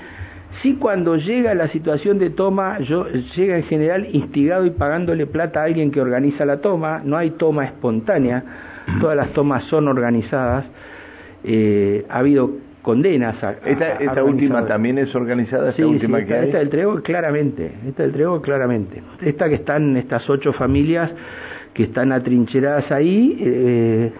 sí 0.62 0.76
cuando 0.78 1.16
llega 1.16 1.52
la 1.54 1.68
situación 1.68 2.18
de 2.18 2.30
toma 2.30 2.78
yo 2.80 3.06
llega 3.36 3.56
en 3.56 3.64
general 3.64 4.08
instigado 4.12 4.64
y 4.66 4.70
pagándole 4.70 5.26
plata 5.26 5.60
a 5.60 5.64
alguien 5.64 5.90
que 5.90 6.00
organiza 6.00 6.44
la 6.44 6.60
toma 6.60 7.02
no 7.04 7.16
hay 7.16 7.32
toma 7.32 7.64
espontánea 7.64 8.44
todas 9.00 9.16
las 9.16 9.32
tomas 9.32 9.64
son 9.64 9.88
organizadas 9.88 10.64
eh, 11.42 12.06
ha 12.08 12.20
habido 12.20 12.52
condenas 12.84 13.42
a, 13.42 13.52
esta, 13.64 14.22
última 14.22 14.66
también 14.66 14.98
es 14.98 15.12
organizada 15.14 15.70
esta 15.70 15.86
última 15.86 16.18
esta, 16.18 16.40
que 16.40 16.46
esta 16.46 16.58
del 16.58 16.68
Trego 16.68 17.02
claramente 17.02 17.72
esta 17.88 18.02
del 18.02 18.12
Trego 18.12 18.42
claramente. 18.42 19.02
Esta 19.22 19.48
que 19.48 19.54
están 19.56 19.96
estas 19.96 20.28
ocho 20.28 20.52
familias 20.52 21.10
que 21.72 21.84
están 21.84 22.12
atrincheradas 22.12 22.92
ahí 22.92 23.38
eh, 23.40 24.12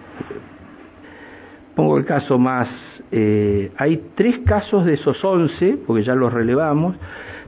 pongo 1.75 1.97
el 1.99 2.05
caso 2.05 2.39
más 2.39 2.67
eh, 3.11 3.71
hay 3.77 4.01
tres 4.15 4.39
casos 4.39 4.83
de 4.83 4.95
esos 4.95 5.23
once 5.23 5.77
porque 5.85 6.03
ya 6.03 6.15
los 6.15 6.33
relevamos 6.33 6.95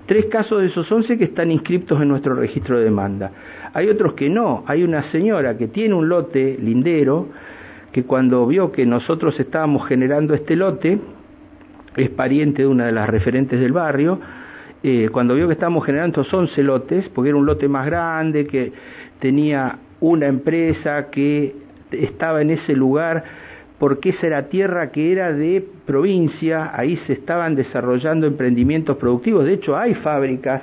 tres 0.05 0.27
casos 0.27 0.61
de 0.61 0.67
esos 0.67 0.89
once 0.91 1.17
que 1.17 1.25
están 1.25 1.49
inscriptos 1.51 1.99
en 1.99 2.09
nuestro 2.09 2.35
registro 2.35 2.77
de 2.77 2.85
demanda. 2.85 3.31
Hay 3.73 3.89
otros 3.89 4.13
que 4.13 4.29
no. 4.29 4.63
Hay 4.65 4.83
una 4.83 5.11
señora 5.11 5.57
que 5.57 5.67
tiene 5.67 5.95
un 5.95 6.07
lote 6.07 6.57
lindero 6.61 7.27
que 7.97 8.03
cuando 8.03 8.45
vio 8.45 8.71
que 8.71 8.85
nosotros 8.85 9.39
estábamos 9.39 9.87
generando 9.87 10.35
este 10.35 10.55
lote, 10.55 10.99
es 11.95 12.11
pariente 12.11 12.61
de 12.61 12.67
una 12.67 12.85
de 12.85 12.91
las 12.91 13.09
referentes 13.09 13.59
del 13.59 13.71
barrio, 13.71 14.19
eh, 14.83 15.09
cuando 15.11 15.33
vio 15.33 15.47
que 15.47 15.53
estábamos 15.53 15.83
generando 15.83 16.21
estos 16.21 16.31
11 16.31 16.61
lotes, 16.61 17.09
porque 17.09 17.29
era 17.29 17.39
un 17.39 17.47
lote 17.47 17.67
más 17.67 17.87
grande, 17.87 18.45
que 18.45 18.71
tenía 19.19 19.79
una 19.99 20.27
empresa 20.27 21.09
que 21.09 21.55
estaba 21.89 22.43
en 22.43 22.51
ese 22.51 22.75
lugar, 22.75 23.23
porque 23.79 24.09
esa 24.09 24.27
era 24.27 24.43
tierra 24.43 24.91
que 24.91 25.11
era 25.11 25.33
de 25.33 25.65
provincia, 25.87 26.69
ahí 26.75 26.97
se 27.07 27.13
estaban 27.13 27.55
desarrollando 27.55 28.27
emprendimientos 28.27 28.97
productivos, 28.97 29.43
de 29.43 29.53
hecho 29.53 29.75
hay 29.75 29.95
fábricas, 29.95 30.61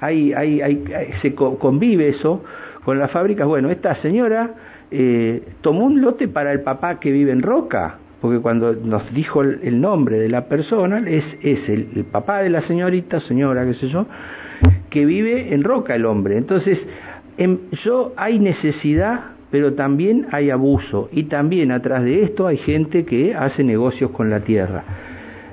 hay, 0.00 0.32
hay, 0.32 0.62
hay, 0.62 0.82
se 1.20 1.34
convive 1.34 2.08
eso 2.08 2.42
con 2.86 2.98
las 2.98 3.10
fábricas, 3.10 3.46
bueno, 3.46 3.68
esta 3.68 3.96
señora 3.96 4.54
eh, 4.90 5.42
tomó 5.60 5.84
un 5.86 6.00
lote 6.00 6.28
para 6.28 6.52
el 6.52 6.60
papá 6.62 6.98
que 6.98 7.12
vive 7.12 7.32
en 7.32 7.42
Roca, 7.42 7.98
porque 8.20 8.40
cuando 8.40 8.74
nos 8.74 9.12
dijo 9.14 9.42
el, 9.42 9.80
nombre 9.80 10.18
de 10.18 10.28
la 10.28 10.46
persona, 10.46 11.02
es, 11.08 11.24
es 11.42 11.68
el, 11.68 12.04
papá 12.10 12.42
de 12.42 12.50
la 12.50 12.62
señorita, 12.62 13.20
señora, 13.20 13.64
qué 13.64 13.74
sé 13.74 13.88
yo, 13.88 14.06
que 14.90 15.06
vive 15.06 15.54
en 15.54 15.64
Roca 15.64 15.94
el 15.94 16.04
hombre. 16.04 16.36
Entonces, 16.36 16.78
en, 17.38 17.60
yo 17.84 18.12
hay 18.16 18.38
necesidad, 18.38 19.20
pero 19.50 19.74
también 19.74 20.26
hay 20.32 20.50
abuso, 20.50 21.08
y 21.12 21.24
también 21.24 21.72
atrás 21.72 22.04
de 22.04 22.24
esto 22.24 22.46
hay 22.46 22.58
gente 22.58 23.04
que 23.04 23.34
hace 23.34 23.64
negocios 23.64 24.10
con 24.10 24.28
la 24.28 24.40
tierra. 24.40 24.84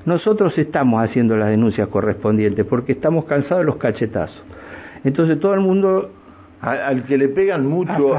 Nosotros 0.05 0.57
estamos 0.57 1.03
haciendo 1.03 1.35
las 1.35 1.49
denuncias 1.49 1.89
correspondientes 1.89 2.65
porque 2.65 2.93
estamos 2.93 3.25
cansados 3.25 3.59
de 3.59 3.65
los 3.65 3.75
cachetazos. 3.75 4.41
Entonces 5.03 5.39
todo 5.39 5.53
el 5.53 5.59
mundo 5.59 6.11
al, 6.61 7.03
que 7.05 7.17
le 7.17 7.29
pegan 7.29 7.65
mucho. 7.65 8.15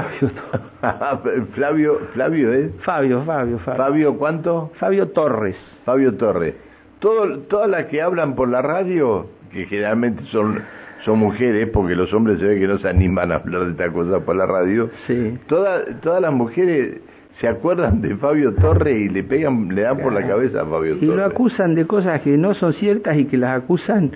Ah, 0.81 1.19
Flavio. 1.53 1.99
Flavio, 2.13 2.53
¿eh? 2.53 2.71
Fabio, 2.83 3.23
Fabio, 3.23 3.59
Fabio. 3.59 3.77
¿Fabio 3.77 4.17
cuánto? 4.17 4.71
Fabio 4.79 5.09
Torres. 5.09 5.57
Fabio 5.85 6.15
Torres. 6.15 6.55
Todo, 6.99 7.39
todas 7.39 7.69
las 7.69 7.85
que 7.85 8.01
hablan 8.01 8.35
por 8.35 8.49
la 8.49 8.61
radio, 8.61 9.27
que 9.51 9.65
generalmente 9.65 10.23
son 10.25 10.61
son 11.05 11.19
mujeres, 11.19 11.69
porque 11.71 11.95
los 11.95 12.13
hombres 12.13 12.39
se 12.39 12.45
ve 12.45 12.59
que 12.59 12.67
no 12.67 12.77
se 12.77 12.89
animan 12.89 13.31
a 13.31 13.35
hablar 13.35 13.65
de 13.65 13.71
esta 13.71 13.89
cosa 13.89 14.19
por 14.19 14.35
la 14.35 14.45
radio. 14.45 14.89
Sí. 15.07 15.37
Todas 15.47 16.01
todas 16.01 16.21
las 16.21 16.33
mujeres 16.33 16.97
se 17.39 17.47
acuerdan 17.47 18.01
de 18.01 18.15
Fabio 18.17 18.53
Torres 18.55 18.97
y 18.97 19.07
le 19.07 19.23
pegan, 19.23 19.73
le 19.73 19.83
dan 19.83 19.97
por 19.97 20.11
la 20.11 20.27
cabeza 20.27 20.61
a 20.61 20.65
Fabio 20.65 20.95
Torres. 20.95 21.09
Y 21.09 21.15
lo 21.15 21.23
acusan 21.23 21.73
de 21.75 21.85
cosas 21.85 22.21
que 22.21 22.37
no 22.37 22.53
son 22.53 22.73
ciertas 22.73 23.17
y 23.17 23.25
que 23.25 23.37
las 23.37 23.63
acusan 23.63 24.11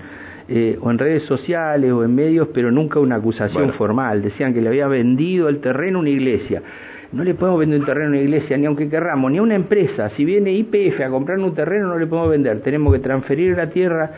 eh, 0.48 0.78
o 0.80 0.90
en 0.90 0.98
redes 0.98 1.22
sociales 1.24 1.90
o 1.90 2.04
en 2.04 2.14
medios, 2.14 2.48
pero 2.52 2.70
nunca 2.70 3.00
una 3.00 3.16
acusación 3.16 3.72
formal. 3.74 4.22
Decían 4.22 4.52
que 4.52 4.60
le 4.60 4.68
había 4.68 4.88
vendido 4.88 5.48
el 5.48 5.60
terreno 5.60 5.98
a 5.98 6.00
una 6.02 6.10
iglesia. 6.10 6.62
No 7.12 7.22
le 7.22 7.34
podemos 7.34 7.60
vender 7.60 7.80
un 7.80 7.86
terreno 7.86 8.06
a 8.06 8.10
una 8.10 8.20
iglesia, 8.20 8.56
ni 8.56 8.66
aunque 8.66 8.88
querramos, 8.88 9.30
ni 9.30 9.38
a 9.38 9.42
una 9.42 9.54
empresa. 9.54 10.10
Si 10.10 10.24
viene 10.24 10.52
IPF 10.52 11.00
a 11.00 11.10
comprar 11.10 11.38
un 11.38 11.54
terreno, 11.54 11.88
no 11.88 11.98
le 11.98 12.06
podemos 12.06 12.30
vender. 12.30 12.60
Tenemos 12.60 12.92
que 12.92 12.98
transferir 12.98 13.56
la 13.56 13.70
tierra 13.70 14.10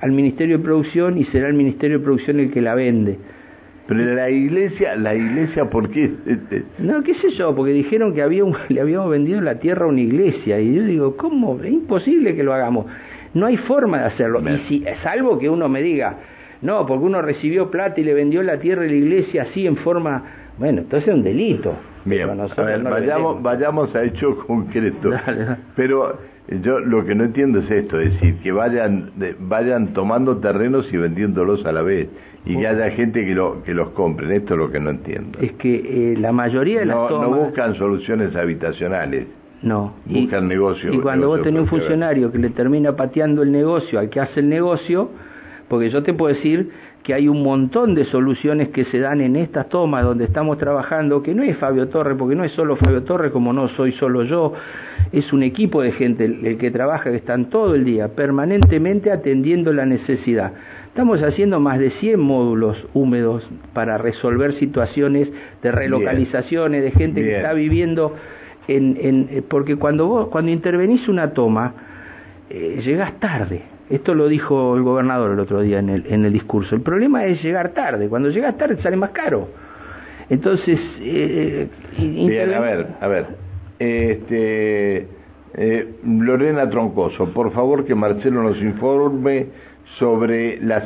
al 0.00 0.10
Ministerio 0.12 0.58
de 0.58 0.64
Producción 0.64 1.16
y 1.16 1.24
será 1.26 1.48
el 1.48 1.54
Ministerio 1.54 1.98
de 1.98 2.04
Producción 2.04 2.40
el 2.40 2.50
que 2.50 2.60
la 2.60 2.74
vende. 2.74 3.18
Pero 3.86 4.14
la 4.14 4.30
iglesia, 4.30 4.94
la 4.96 5.14
iglesia, 5.14 5.68
¿por 5.68 5.90
qué? 5.90 6.12
No, 6.78 7.02
qué 7.02 7.14
sé 7.14 7.30
yo, 7.30 7.54
porque 7.56 7.72
dijeron 7.72 8.14
que 8.14 8.22
había 8.22 8.44
le 8.68 8.80
habíamos 8.80 9.10
vendido 9.10 9.40
la 9.40 9.58
tierra 9.58 9.86
a 9.86 9.88
una 9.88 10.00
iglesia. 10.00 10.60
Y 10.60 10.74
yo 10.74 10.84
digo, 10.84 11.16
¿cómo? 11.16 11.60
Es 11.60 11.72
imposible 11.72 12.36
que 12.36 12.42
lo 12.42 12.52
hagamos. 12.52 12.86
No 13.34 13.46
hay 13.46 13.56
forma 13.56 13.98
de 13.98 14.04
hacerlo. 14.06 14.40
Y 14.48 14.58
si, 14.68 14.84
salvo 15.02 15.38
que 15.38 15.48
uno 15.48 15.68
me 15.68 15.82
diga, 15.82 16.16
no, 16.62 16.84
porque 16.86 17.04
uno 17.04 17.22
recibió 17.22 17.70
plata 17.70 18.00
y 18.00 18.04
le 18.04 18.14
vendió 18.14 18.42
la 18.42 18.58
tierra 18.58 18.82
a 18.82 18.86
la 18.86 18.92
iglesia 18.92 19.42
así 19.42 19.66
en 19.66 19.76
forma, 19.76 20.24
bueno, 20.58 20.82
entonces 20.82 21.08
es 21.08 21.14
un 21.14 21.22
delito. 21.22 21.74
Bien, 22.04 22.28
vayamos, 22.84 23.42
vayamos 23.42 23.94
a 23.94 24.04
hechos 24.04 24.44
concretos. 24.46 25.14
Pero 25.76 26.18
yo 26.62 26.80
lo 26.80 27.04
que 27.04 27.14
no 27.14 27.24
entiendo 27.24 27.60
es 27.60 27.70
esto, 27.70 28.00
es 28.00 28.14
decir, 28.14 28.36
que 28.42 28.52
vayan 28.52 29.10
vayan 29.38 29.92
tomando 29.92 30.38
terrenos 30.38 30.92
y 30.92 30.96
vendiéndolos 30.96 31.64
a 31.64 31.72
la 31.72 31.82
vez 31.82 32.08
y 32.44 32.56
que 32.56 32.66
haya 32.66 32.90
gente 32.90 33.24
que 33.24 33.34
lo 33.34 33.62
que 33.62 33.74
los 33.74 33.90
compren. 33.90 34.32
Esto 34.32 34.54
es 34.54 34.58
lo 34.58 34.70
que 34.70 34.80
no 34.80 34.90
entiendo. 34.90 35.38
Es 35.40 35.52
que 35.52 36.12
eh, 36.12 36.16
la 36.16 36.32
mayoría 36.32 36.80
de 36.80 36.86
las 36.86 36.96
no, 36.96 37.22
no 37.22 37.30
buscan 37.30 37.74
soluciones 37.76 38.34
habitacionales. 38.34 39.26
No. 39.62 39.94
Buscan 40.06 40.48
negocio. 40.48 40.92
Y 40.92 40.98
cuando 40.98 41.28
vos 41.28 41.42
tenés 41.42 41.62
un 41.62 41.68
funcionario 41.68 42.32
que 42.32 42.38
le 42.38 42.50
termina 42.50 42.96
pateando 42.96 43.42
el 43.42 43.52
negocio 43.52 43.98
al 43.98 44.08
que 44.08 44.20
hace 44.20 44.40
el 44.40 44.48
negocio, 44.48 45.10
porque 45.68 45.90
yo 45.90 46.02
te 46.02 46.14
puedo 46.14 46.34
decir 46.34 46.70
que 47.02 47.14
hay 47.14 47.28
un 47.28 47.42
montón 47.42 47.94
de 47.94 48.04
soluciones 48.06 48.68
que 48.68 48.84
se 48.86 48.98
dan 48.98 49.20
en 49.20 49.36
estas 49.36 49.68
tomas 49.68 50.04
donde 50.04 50.24
estamos 50.24 50.58
trabajando, 50.58 51.22
que 51.22 51.34
no 51.34 51.42
es 51.42 51.56
Fabio 51.56 51.88
Torres, 51.88 52.16
porque 52.18 52.34
no 52.34 52.44
es 52.44 52.52
solo 52.52 52.76
Fabio 52.76 53.02
Torres, 53.04 53.32
como 53.32 53.52
no 53.52 53.68
soy 53.68 53.92
solo 53.92 54.24
yo, 54.24 54.52
es 55.12 55.32
un 55.32 55.42
equipo 55.42 55.82
de 55.82 55.92
gente 55.92 56.24
el, 56.24 56.58
que 56.58 56.70
trabaja, 56.70 57.10
que 57.10 57.16
están 57.16 57.46
todo 57.46 57.74
el 57.74 57.84
día, 57.84 58.08
permanentemente 58.08 59.10
atendiendo 59.10 59.72
la 59.72 59.86
necesidad. 59.86 60.52
Estamos 60.88 61.22
haciendo 61.22 61.60
más 61.60 61.78
de 61.78 61.90
100 61.92 62.20
módulos 62.20 62.76
húmedos 62.92 63.48
para 63.72 63.96
resolver 63.96 64.54
situaciones 64.54 65.28
de 65.62 65.72
relocalizaciones, 65.72 66.82
de 66.82 66.90
gente 66.90 67.22
que 67.22 67.36
está 67.36 67.52
viviendo 67.52 68.14
en, 68.68 69.28
eh, 69.30 69.42
porque 69.46 69.76
cuando 69.76 70.06
vos, 70.06 70.28
cuando 70.28 70.50
intervenís 70.50 71.08
una 71.08 71.32
toma, 71.32 71.74
eh, 72.48 72.80
llegás 72.84 73.18
tarde. 73.18 73.62
Esto 73.88 74.14
lo 74.14 74.28
dijo 74.28 74.76
el 74.76 74.82
gobernador 74.82 75.32
el 75.32 75.40
otro 75.40 75.62
día 75.62 75.80
en 75.80 75.88
el, 75.88 76.06
en 76.06 76.24
el 76.24 76.32
discurso. 76.32 76.76
El 76.76 76.82
problema 76.82 77.24
es 77.24 77.42
llegar 77.42 77.70
tarde. 77.70 78.08
Cuando 78.08 78.30
llegas 78.30 78.56
tarde 78.56 78.80
sale 78.82 78.96
más 78.96 79.10
caro. 79.10 79.48
Entonces, 80.28 80.78
eh, 81.00 81.68
Bien, 81.98 82.54
a 82.54 82.60
ver, 82.60 82.86
a 83.00 83.08
ver. 83.08 83.26
Este, 83.80 85.08
Lorena 86.04 86.70
Troncoso, 86.70 87.32
por 87.32 87.50
favor 87.52 87.84
que 87.84 87.96
Marcelo 87.96 88.42
nos 88.42 88.60
informe 88.62 89.46
sobre 89.98 90.60
las 90.60 90.84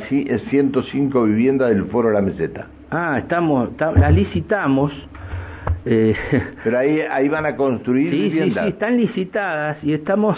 105 0.49 1.23
viviendas 1.25 1.69
del 1.69 1.85
Foro 1.85 2.09
La 2.11 2.21
Meseta. 2.21 2.67
Ah, 2.89 3.19
estamos, 3.19 3.69
las 3.77 4.13
licitamos 4.13 4.91
eh, 5.85 6.15
Pero 6.63 6.77
ahí, 6.79 7.01
ahí 7.01 7.29
van 7.29 7.45
a 7.45 7.55
construir 7.55 8.11
sí, 8.11 8.21
viviendas. 8.23 8.65
Sí, 8.65 8.69
sí, 8.69 8.73
están 8.73 8.97
licitadas 8.97 9.83
y 9.83 9.93
estamos 9.93 10.37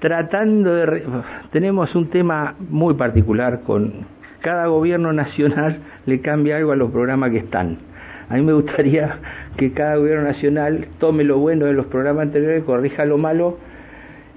tratando 0.00 0.74
de... 0.74 1.02
Tenemos 1.50 1.94
un 1.94 2.10
tema 2.10 2.56
muy 2.58 2.94
particular 2.94 3.60
con 3.62 4.06
cada 4.42 4.66
gobierno 4.66 5.12
nacional 5.12 5.78
le 6.06 6.20
cambia 6.20 6.56
algo 6.56 6.72
a 6.72 6.76
los 6.76 6.90
programas 6.90 7.30
que 7.30 7.38
están. 7.38 7.78
A 8.28 8.34
mí 8.34 8.42
me 8.42 8.52
gustaría 8.52 9.18
que 9.56 9.72
cada 9.72 9.96
gobierno 9.96 10.24
nacional 10.24 10.88
tome 10.98 11.24
lo 11.24 11.38
bueno 11.38 11.66
de 11.66 11.72
los 11.72 11.86
programas 11.86 12.24
anteriores, 12.26 12.64
corrija 12.64 13.04
lo 13.04 13.18
malo 13.18 13.58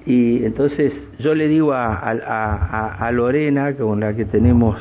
Y 0.06 0.46
entonces 0.46 0.94
yo 1.20 1.34
le 1.34 1.48
digo 1.48 1.74
a, 1.74 1.96
a, 1.96 3.08
a, 3.08 3.12
Lorena, 3.12 3.74
con 3.76 4.00
la 4.02 4.16
que 4.16 4.26
tenemos 4.26 4.78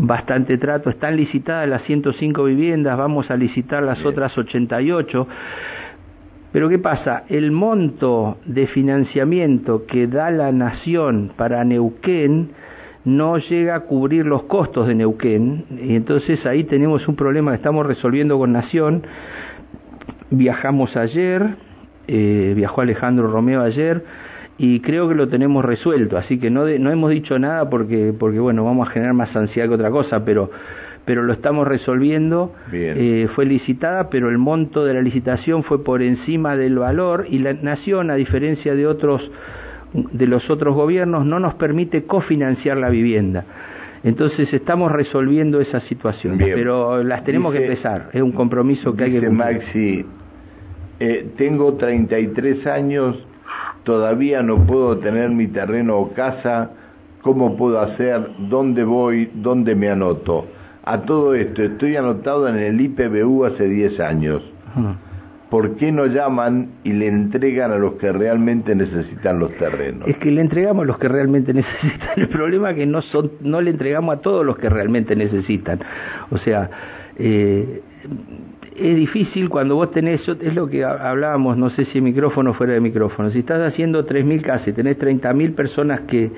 bastante 0.00 0.56
trato, 0.56 0.90
están 0.90 1.16
licitadas 1.16 1.68
las 1.68 1.82
105 1.82 2.44
viviendas, 2.44 2.96
vamos 2.96 3.30
a 3.30 3.36
licitar 3.36 3.82
las 3.82 4.04
otras 4.04 4.36
88. 4.36 5.28
Pero 6.52 6.68
¿qué 6.68 6.78
pasa? 6.78 7.24
El 7.28 7.52
monto 7.52 8.38
de 8.44 8.66
financiamiento 8.66 9.86
que 9.86 10.06
da 10.06 10.30
la 10.30 10.50
nación 10.52 11.32
para 11.36 11.62
Neuquén 11.64 12.50
no 13.04 13.38
llega 13.38 13.76
a 13.76 13.80
cubrir 13.80 14.26
los 14.26 14.44
costos 14.44 14.88
de 14.88 14.94
Neuquén 14.94 15.64
y 15.82 15.94
entonces 15.94 16.44
ahí 16.46 16.64
tenemos 16.64 17.06
un 17.06 17.16
problema 17.16 17.52
que 17.52 17.58
estamos 17.58 17.86
resolviendo 17.86 18.38
con 18.38 18.52
Nación. 18.52 19.06
Viajamos 20.30 20.96
ayer, 20.96 21.56
eh, 22.08 22.52
viajó 22.56 22.80
Alejandro 22.80 23.30
Romeo 23.30 23.62
ayer 23.62 24.04
y 24.62 24.80
creo 24.80 25.08
que 25.08 25.14
lo 25.14 25.28
tenemos 25.28 25.64
resuelto, 25.64 26.18
así 26.18 26.38
que 26.38 26.50
no, 26.50 26.66
no 26.66 26.90
hemos 26.90 27.10
dicho 27.10 27.38
nada 27.38 27.70
porque, 27.70 28.12
porque 28.12 28.38
bueno, 28.38 28.62
vamos 28.62 28.90
a 28.90 28.92
generar 28.92 29.14
más 29.14 29.34
ansiedad 29.34 29.68
que 29.68 29.74
otra 29.74 29.90
cosa, 29.90 30.22
pero 30.22 30.50
pero 31.06 31.22
lo 31.22 31.32
estamos 31.32 31.66
resolviendo. 31.66 32.52
Eh, 32.70 33.26
fue 33.34 33.46
licitada, 33.46 34.10
pero 34.10 34.28
el 34.28 34.36
monto 34.36 34.84
de 34.84 34.92
la 34.92 35.00
licitación 35.00 35.64
fue 35.64 35.82
por 35.82 36.02
encima 36.02 36.56
del 36.56 36.78
valor 36.78 37.26
y 37.28 37.38
la 37.38 37.54
nación, 37.54 38.10
a 38.10 38.16
diferencia 38.16 38.74
de 38.74 38.86
otros 38.86 39.30
de 39.94 40.26
los 40.26 40.48
otros 40.50 40.74
gobiernos, 40.74 41.24
no 41.24 41.40
nos 41.40 41.54
permite 41.54 42.04
cofinanciar 42.04 42.76
la 42.76 42.90
vivienda. 42.90 43.46
Entonces 44.04 44.52
estamos 44.52 44.92
resolviendo 44.92 45.60
esa 45.62 45.80
situación, 45.80 46.36
pero 46.38 47.02
las 47.02 47.24
tenemos 47.24 47.54
que 47.54 47.64
empezar. 47.64 48.10
Es 48.12 48.20
un 48.20 48.32
compromiso 48.32 48.94
que 48.94 49.04
hay 49.04 49.12
que 49.12 49.26
cumplir. 49.26 49.56
Maxi, 49.56 50.04
eh, 51.00 51.30
tengo 51.38 51.74
33 51.74 52.66
años, 52.66 53.26
todavía 53.84 54.42
no 54.42 54.66
puedo 54.66 54.98
tener 54.98 55.30
mi 55.30 55.48
terreno 55.48 55.98
o 55.98 56.12
casa. 56.12 56.70
¿Cómo 57.22 57.56
puedo 57.56 57.80
hacer? 57.80 58.30
¿Dónde 58.48 58.84
voy? 58.84 59.30
¿Dónde 59.34 59.74
me 59.74 59.90
anoto? 59.90 60.46
A 60.84 61.02
todo 61.02 61.34
esto, 61.34 61.62
estoy 61.62 61.96
anotado 61.96 62.48
en 62.48 62.56
el 62.56 62.80
IPBU 62.80 63.44
hace 63.44 63.68
10 63.68 64.00
años. 64.00 64.42
¿Por 65.50 65.76
qué 65.76 65.90
no 65.90 66.06
llaman 66.06 66.70
y 66.84 66.92
le 66.92 67.08
entregan 67.08 67.72
a 67.72 67.76
los 67.76 67.94
que 67.94 68.12
realmente 68.12 68.74
necesitan 68.74 69.40
los 69.40 69.52
terrenos? 69.58 70.08
Es 70.08 70.16
que 70.18 70.30
le 70.30 70.40
entregamos 70.40 70.84
a 70.84 70.86
los 70.86 70.98
que 70.98 71.08
realmente 71.08 71.52
necesitan. 71.54 72.08
El 72.16 72.28
problema 72.28 72.70
es 72.70 72.76
que 72.76 72.86
no, 72.86 73.02
son, 73.02 73.32
no 73.40 73.60
le 73.60 73.70
entregamos 73.70 74.16
a 74.16 74.20
todos 74.20 74.46
los 74.46 74.56
que 74.56 74.68
realmente 74.68 75.16
necesitan. 75.16 75.80
O 76.30 76.38
sea, 76.38 76.70
eh, 77.18 77.82
es 78.76 78.96
difícil 78.96 79.48
cuando 79.48 79.76
vos 79.76 79.90
tenés, 79.90 80.20
es 80.28 80.54
lo 80.54 80.68
que 80.68 80.84
hablábamos, 80.84 81.56
no 81.56 81.70
sé 81.70 81.84
si 81.86 82.00
micrófono 82.00 82.54
fuera 82.54 82.74
de 82.74 82.80
micrófono, 82.80 83.30
si 83.30 83.40
estás 83.40 83.60
haciendo 83.60 84.06
3.000 84.06 84.42
casas 84.42 84.68
y 84.68 84.72
tenés 84.72 84.98
30.000 84.98 85.54
personas 85.54 86.00
que 86.02 86.30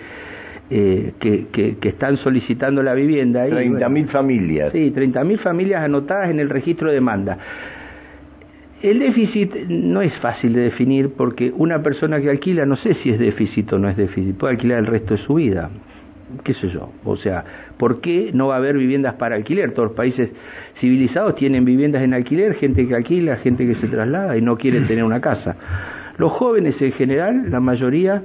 eh, 0.75 1.13
que, 1.19 1.49
que, 1.79 1.89
están 1.89 2.17
solicitando 2.17 2.83
la 2.83 2.95
vivienda. 2.95 3.47
30.000 3.47 4.09
familias. 4.09 4.73
Sí, 4.73 4.91
30.000 4.91 5.39
familias 5.41 5.85
anotadas 5.85 6.31
en 6.31 6.41
el 6.41 6.49
registro 6.49 6.89
de 6.89 6.95
demanda. 6.95 7.37
El 8.83 8.99
déficit 9.01 9.55
no 9.69 10.01
es 10.01 10.15
fácil 10.21 10.55
de 10.55 10.63
definir 10.63 11.11
porque 11.11 11.53
una 11.55 11.83
persona 11.83 12.23
que 12.23 12.31
alquila 12.31 12.65
no 12.65 12.77
sé 12.77 12.95
si 12.95 13.11
es 13.11 13.19
déficit 13.19 13.71
o 13.75 13.79
no 13.79 13.91
es 13.91 13.99
déficit, 13.99 14.35
puede 14.37 14.55
alquilar 14.55 14.79
el 14.79 14.87
resto 14.87 15.15
de 15.15 15.21
su 15.21 15.35
vida, 15.35 15.71
qué 16.45 16.55
sé 16.55 16.69
yo. 16.69 16.91
O 17.05 17.17
sea, 17.17 17.45
¿por 17.79 18.01
qué 18.01 18.31
no 18.33 18.49
va 18.49 18.55
a 18.55 18.59
haber 18.59 18.77
viviendas 18.77 19.15
para 19.15 19.37
alquiler? 19.37 19.73
Todos 19.73 19.89
los 19.89 19.97
países 19.97 20.31
civilizados 20.81 21.35
tienen 21.37 21.65
viviendas 21.65 22.03
en 22.03 22.15
alquiler, 22.15 22.55
gente 22.55 22.87
que 22.87 22.95
alquila, 22.95 23.37
gente 23.37 23.67
que 23.67 23.75
se 23.77 23.89
traslada 23.89 24.37
y 24.37 24.43
no 24.43 24.57
quieren 24.57 24.87
tener 24.89 25.05
una 25.05 25.21
casa. 25.21 25.57
Los 26.19 26.33
jóvenes 26.33 26.81
en 26.81 26.93
general, 26.93 27.51
la 27.51 27.61
mayoría, 27.61 28.23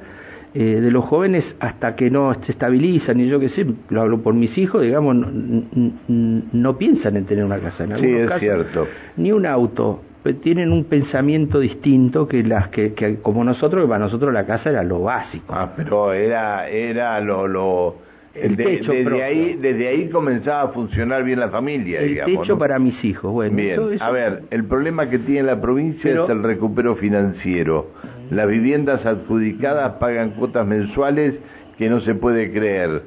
eh, 0.53 0.81
de 0.81 0.91
los 0.91 1.05
jóvenes 1.05 1.45
hasta 1.59 1.95
que 1.95 2.09
no 2.09 2.33
se 2.45 2.51
estabilizan, 2.51 3.19
y 3.19 3.27
yo 3.27 3.39
que 3.39 3.49
sé, 3.49 3.65
lo 3.89 4.01
hablo 4.01 4.21
por 4.21 4.33
mis 4.33 4.57
hijos, 4.57 4.81
digamos, 4.81 5.15
no, 5.15 6.77
piensan 6.77 7.17
en 7.17 7.25
tener 7.25 7.45
una 7.45 7.59
casa. 7.59 7.83
En 7.83 7.99
sí, 7.99 8.07
es 8.07 8.39
cierto. 8.39 8.87
Ni 9.17 9.31
un 9.31 9.45
auto. 9.45 10.01
Tienen 10.35 10.71
un 10.71 10.85
pensamiento 10.85 11.59
distinto 11.59 12.27
que 12.27 12.43
las 12.43 12.69
que, 12.69 13.19
como 13.21 13.43
nosotros, 13.43 13.83
que 13.83 13.87
para 13.87 13.99
nosotros 13.99 14.33
la 14.33 14.45
casa 14.45 14.69
era 14.69 14.83
lo 14.83 15.01
básico. 15.01 15.53
Ah, 15.53 15.73
pero 15.75 16.13
era, 16.13 16.67
era 16.69 17.19
lo, 17.21 17.47
lo 17.47 17.95
el 18.33 18.55
techo 18.55 18.91
desde 18.91 19.23
ahí 19.23 19.57
desde 19.59 19.87
ahí 19.87 20.09
comenzaba 20.09 20.61
a 20.61 20.67
funcionar 20.67 21.23
bien 21.23 21.39
la 21.39 21.49
familia 21.49 22.01
el 22.01 22.23
techo 22.23 22.55
para 22.55 22.77
mis 22.77 23.03
hijos 23.03 23.31
bueno 23.31 23.55
bien 23.55 23.79
a 23.99 24.11
ver 24.11 24.43
el 24.51 24.63
problema 24.65 25.09
que 25.09 25.17
tiene 25.17 25.41
la 25.41 25.59
provincia 25.59 26.11
es 26.11 26.29
el 26.29 26.43
recupero 26.43 26.95
financiero 26.97 27.87
las 28.29 28.47
viviendas 28.47 29.05
adjudicadas 29.05 29.93
pagan 29.93 30.31
cuotas 30.31 30.67
mensuales 30.67 31.35
que 31.77 31.89
no 31.89 32.01
se 32.01 32.15
puede 32.15 32.51
creer. 32.51 33.01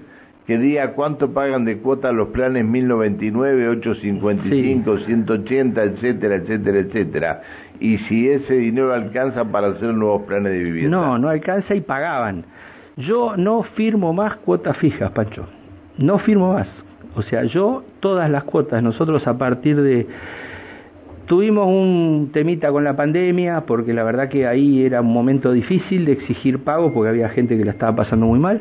¿Qué 0.51 0.59
día 0.59 0.95
cuánto 0.95 1.33
pagan 1.33 1.65
de 1.65 1.79
cuota 1.79 2.11
los 2.11 2.31
planes 2.31 2.65
1099, 2.65 3.69
855, 3.69 4.99
180, 4.99 5.81
etcétera, 5.81 6.35
etcétera, 6.35 6.79
etcétera? 6.81 7.43
Y 7.79 7.99
si 7.99 8.29
ese 8.29 8.55
dinero 8.55 8.93
alcanza 8.93 9.45
para 9.45 9.69
hacer 9.69 9.95
nuevos 9.95 10.23
planes 10.23 10.51
de 10.51 10.59
vivienda. 10.59 10.97
No, 10.97 11.19
no 11.19 11.29
alcanza 11.29 11.77
y 11.77 11.81
pagaban. 11.81 12.47
Yo 12.97 13.37
no 13.37 13.63
firmo 13.63 14.13
más 14.13 14.39
cuotas 14.39 14.77
fijas, 14.79 15.13
Pancho. 15.13 15.47
No 15.99 16.19
firmo 16.19 16.55
más. 16.55 16.67
O 17.15 17.23
sea, 17.23 17.45
yo 17.45 17.85
todas 18.01 18.29
las 18.29 18.43
cuotas, 18.43 18.83
nosotros 18.83 19.25
a 19.29 19.39
partir 19.39 19.81
de 19.81 20.09
Tuvimos 21.31 21.65
un 21.69 22.31
temita 22.33 22.73
con 22.73 22.83
la 22.83 22.97
pandemia, 22.97 23.61
porque 23.61 23.95
la 23.95 24.03
verdad 24.03 24.29
que 24.29 24.49
ahí 24.49 24.85
era 24.85 25.01
un 25.01 25.13
momento 25.13 25.53
difícil 25.53 26.05
de 26.05 26.11
exigir 26.11 26.65
pagos, 26.65 26.91
porque 26.93 27.09
había 27.09 27.29
gente 27.29 27.57
que 27.57 27.65
la 27.65 27.71
estaba 27.71 27.95
pasando 27.95 28.27
muy 28.27 28.41
mal. 28.41 28.61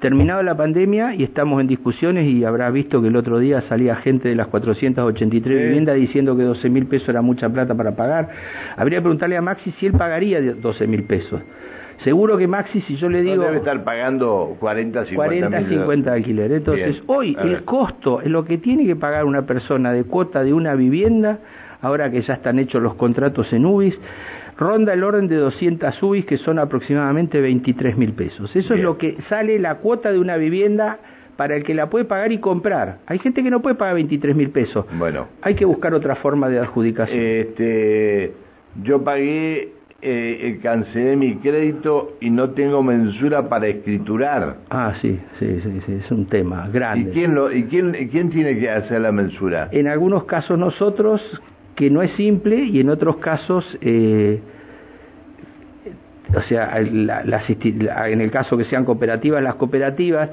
Terminado 0.00 0.42
la 0.42 0.56
pandemia 0.56 1.14
y 1.14 1.22
estamos 1.22 1.60
en 1.60 1.68
discusiones 1.68 2.26
y 2.26 2.44
habrá 2.44 2.72
visto 2.72 3.00
que 3.00 3.06
el 3.06 3.14
otro 3.14 3.38
día 3.38 3.62
salía 3.68 3.94
gente 3.94 4.28
de 4.28 4.34
las 4.34 4.48
483 4.48 5.62
viviendas 5.62 5.94
diciendo 5.94 6.36
que 6.36 6.42
12 6.42 6.68
mil 6.70 6.86
pesos 6.86 7.08
era 7.08 7.22
mucha 7.22 7.48
plata 7.50 7.76
para 7.76 7.94
pagar. 7.94 8.30
Habría 8.76 8.98
que 8.98 9.02
preguntarle 9.02 9.36
a 9.36 9.40
Maxi 9.40 9.72
si 9.78 9.86
él 9.86 9.92
pagaría 9.92 10.40
12 10.40 10.88
mil 10.88 11.04
pesos. 11.04 11.40
Seguro 12.02 12.36
que 12.36 12.48
Maxi, 12.48 12.80
si 12.80 12.96
yo 12.96 13.08
le 13.08 13.22
digo... 13.22 13.44
debe 13.44 13.58
estar 13.58 13.84
pagando 13.84 14.56
40, 14.58 15.04
50 15.04 15.48
40, 15.50 15.68
50 15.68 16.10
de 16.10 16.16
alquiler. 16.16 16.50
Entonces, 16.50 17.00
hoy 17.06 17.36
el 17.40 17.62
costo, 17.62 18.20
lo 18.24 18.44
que 18.44 18.58
tiene 18.58 18.86
que 18.86 18.96
pagar 18.96 19.24
una 19.24 19.46
persona 19.46 19.92
de 19.92 20.02
cuota 20.02 20.42
de 20.42 20.52
una 20.52 20.74
vivienda 20.74 21.38
ahora 21.82 22.10
que 22.10 22.22
ya 22.22 22.34
están 22.34 22.58
hechos 22.58 22.82
los 22.82 22.94
contratos 22.94 23.52
en 23.52 23.66
UBIS, 23.66 23.98
ronda 24.56 24.92
el 24.92 25.04
orden 25.04 25.28
de 25.28 25.36
200 25.36 26.02
UBIS, 26.02 26.26
que 26.26 26.38
son 26.38 26.58
aproximadamente 26.58 27.40
23 27.40 27.96
mil 27.96 28.12
pesos. 28.12 28.54
Eso 28.54 28.74
es 28.74 28.80
lo 28.80 28.98
que 28.98 29.16
sale 29.28 29.58
la 29.58 29.76
cuota 29.76 30.10
de 30.10 30.18
una 30.18 30.36
vivienda 30.36 30.98
para 31.36 31.54
el 31.54 31.62
que 31.62 31.72
la 31.72 31.88
puede 31.88 32.04
pagar 32.04 32.32
y 32.32 32.38
comprar. 32.38 32.98
Hay 33.06 33.20
gente 33.20 33.44
que 33.44 33.50
no 33.50 33.62
puede 33.62 33.76
pagar 33.76 33.94
23 33.94 34.34
mil 34.34 34.50
pesos. 34.50 34.84
Bueno. 34.98 35.28
Hay 35.42 35.54
que 35.54 35.64
buscar 35.64 35.94
otra 35.94 36.16
forma 36.16 36.48
de 36.48 36.58
adjudicación. 36.58 37.16
Este, 37.16 38.32
yo 38.82 39.04
pagué, 39.04 39.72
eh, 40.02 40.58
cancelé 40.60 41.14
mi 41.14 41.36
crédito 41.36 42.16
y 42.20 42.30
no 42.30 42.50
tengo 42.50 42.82
mensura 42.82 43.48
para 43.48 43.68
escriturar. 43.68 44.56
Ah, 44.70 44.94
sí, 45.00 45.20
sí, 45.38 45.60
sí, 45.62 45.80
sí 45.86 45.92
es 46.04 46.10
un 46.10 46.26
tema 46.26 46.68
grande. 46.72 47.10
¿Y 47.10 47.12
quién, 47.12 47.36
lo, 47.36 47.52
y 47.52 47.64
quién, 47.64 47.92
quién 48.10 48.30
tiene 48.30 48.58
que 48.58 48.68
hacer 48.68 49.00
la 49.00 49.12
mensura? 49.12 49.68
En 49.70 49.86
algunos 49.86 50.24
casos 50.24 50.58
nosotros, 50.58 51.22
que 51.78 51.90
no 51.90 52.02
es 52.02 52.10
simple 52.16 52.64
y 52.64 52.80
en 52.80 52.90
otros 52.90 53.18
casos, 53.18 53.64
eh, 53.82 54.40
o 56.36 56.42
sea, 56.42 56.76
en 56.76 58.20
el 58.20 58.30
caso 58.32 58.58
que 58.58 58.64
sean 58.64 58.84
cooperativas, 58.84 59.40
las 59.40 59.54
cooperativas, 59.54 60.28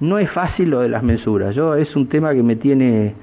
no 0.00 0.18
es 0.18 0.30
fácil 0.32 0.68
lo 0.68 0.80
de 0.80 0.90
las 0.90 1.02
mensuras. 1.02 1.54
Yo 1.54 1.76
es 1.76 1.96
un 1.96 2.10
tema 2.10 2.34
que 2.34 2.42
me 2.42 2.56
tiene. 2.56 3.14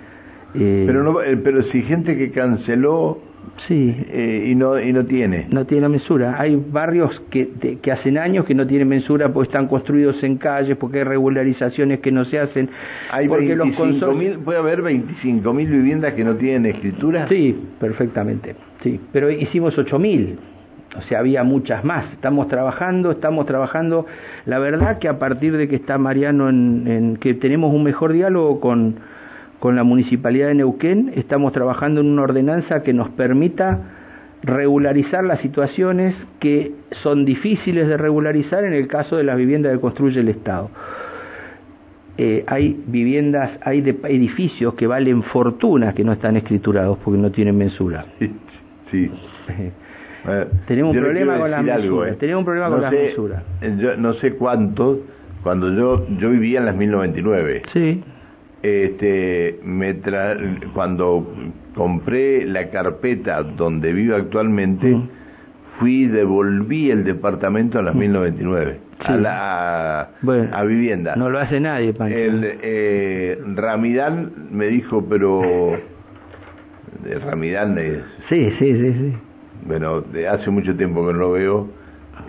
Eh, 0.55 0.83
pero 0.87 1.03
no, 1.03 1.21
eh, 1.21 1.37
pero 1.37 1.61
si 1.61 1.83
gente 1.83 2.17
que 2.17 2.31
canceló 2.31 3.19
Sí. 3.67 3.95
Eh, 4.09 4.47
y, 4.47 4.55
no, 4.55 4.79
y 4.79 4.93
no 4.93 5.05
tiene. 5.05 5.47
No 5.49 5.65
tiene 5.65 5.89
mensura. 5.89 6.35
Hay 6.39 6.55
barrios 6.55 7.21
que, 7.29 7.77
que 7.81 7.91
hacen 7.91 8.17
años 8.17 8.45
que 8.45 8.55
no 8.55 8.65
tienen 8.65 8.87
mensura 8.87 9.31
porque 9.31 9.49
están 9.49 9.67
construidos 9.67 10.21
en 10.23 10.37
calles, 10.37 10.77
porque 10.77 10.99
hay 10.99 11.03
regularizaciones 11.03 11.99
que 11.99 12.11
no 12.11 12.25
se 12.25 12.39
hacen. 12.39 12.69
Hay 13.11 13.27
porque 13.27 13.55
los 13.55 13.69
¿Puede 13.75 14.59
haber 14.59 14.81
25.000 14.81 15.69
viviendas 15.69 16.13
que 16.13 16.23
no 16.23 16.35
tienen 16.35 16.65
escritura? 16.65 17.27
Sí, 17.27 17.57
perfectamente. 17.79 18.55
Sí, 18.83 18.99
pero 19.11 19.29
hicimos 19.29 19.77
8.000. 19.77 20.37
O 20.97 21.01
sea, 21.03 21.19
había 21.19 21.43
muchas 21.43 21.83
más. 21.83 22.11
Estamos 22.13 22.47
trabajando, 22.47 23.11
estamos 23.11 23.45
trabajando. 23.45 24.07
La 24.45 24.57
verdad 24.57 24.97
que 24.97 25.07
a 25.07 25.19
partir 25.19 25.55
de 25.55 25.67
que 25.67 25.75
está 25.75 25.97
Mariano 25.99 26.49
en, 26.49 26.87
en 26.87 27.17
que 27.17 27.35
tenemos 27.35 27.73
un 27.73 27.83
mejor 27.83 28.13
diálogo 28.13 28.59
con 28.59 28.95
con 29.59 29.75
la 29.75 29.83
Municipalidad 29.83 30.47
de 30.47 30.55
Neuquén 30.55 31.11
estamos 31.15 31.51
trabajando 31.51 32.01
en 32.01 32.07
una 32.07 32.23
ordenanza 32.23 32.81
que 32.81 32.93
nos 32.93 33.09
permita 33.09 33.79
regularizar 34.41 35.23
las 35.25 35.41
situaciones 35.41 36.15
que 36.39 36.71
son 37.03 37.25
difíciles 37.25 37.87
de 37.87 37.97
regularizar 37.97 38.63
en 38.63 38.73
el 38.73 38.87
caso 38.87 39.17
de 39.17 39.23
las 39.25 39.37
viviendas 39.37 39.73
que 39.73 39.79
construye 39.79 40.21
el 40.21 40.29
Estado. 40.29 40.69
Eh, 42.17 42.43
hay 42.47 42.81
viviendas, 42.87 43.51
hay 43.63 43.79
edificios 43.79 44.73
que 44.75 44.87
valen 44.87 45.23
fortunas 45.23 45.93
que 45.93 46.03
no 46.03 46.13
están 46.13 46.37
escriturados 46.37 46.97
porque 47.03 47.19
no 47.19 47.31
tienen 47.31 47.57
mensura. 47.57 48.05
Sí. 48.91 49.11
tenemos 50.67 50.95
un 50.95 51.01
problema 51.01 51.37
con 51.37 51.51
las 51.51 51.63
mesuras. 51.63 52.17
Tenemos 52.17 52.39
un 52.39 52.45
problema 52.45 52.69
con 52.69 52.81
las 52.81 52.91
mesuras. 52.91 53.43
Yo 53.77 53.97
no 53.97 54.13
sé 54.13 54.33
cuánto, 54.33 55.01
cuando 55.43 55.73
yo 55.73 56.07
yo 56.17 56.29
vivía 56.29 56.59
en 56.59 56.65
las 56.65 56.75
1099. 56.75 57.61
Sí. 57.73 58.03
Este, 58.61 59.59
me 59.63 59.95
cuando 60.73 61.25
compré 61.75 62.45
la 62.45 62.69
carpeta 62.69 63.41
donde 63.41 63.93
vivo 63.93 64.15
actualmente, 64.15 64.97
fui 65.79 66.03
y 66.03 66.07
devolví 66.07 66.91
el 66.91 67.05
departamento 67.05 67.79
a 67.79 67.83
las 67.83 67.95
1099. 67.95 68.79
A, 68.99 69.15
la, 69.15 70.09
a 70.51 70.63
vivienda. 70.63 71.15
No 71.15 71.29
lo 71.29 71.39
hace 71.39 71.61
nadie, 71.61 71.93
Pancho. 71.93 72.17
El, 72.17 72.57
eh, 72.61 73.41
Ramidán 73.55 74.31
me 74.51 74.67
dijo, 74.67 75.05
pero... 75.09 75.79
Ramidán 77.25 77.77
es... 77.77 78.03
Sí, 78.27 78.51
sí, 78.59 78.73
sí, 78.73 78.93
sí. 78.93 79.13
Bueno, 79.65 80.01
de 80.01 80.27
hace 80.27 80.49
mucho 80.49 80.75
tiempo 80.75 81.05
que 81.07 81.13
no 81.13 81.19
lo 81.19 81.31
veo. 81.31 81.78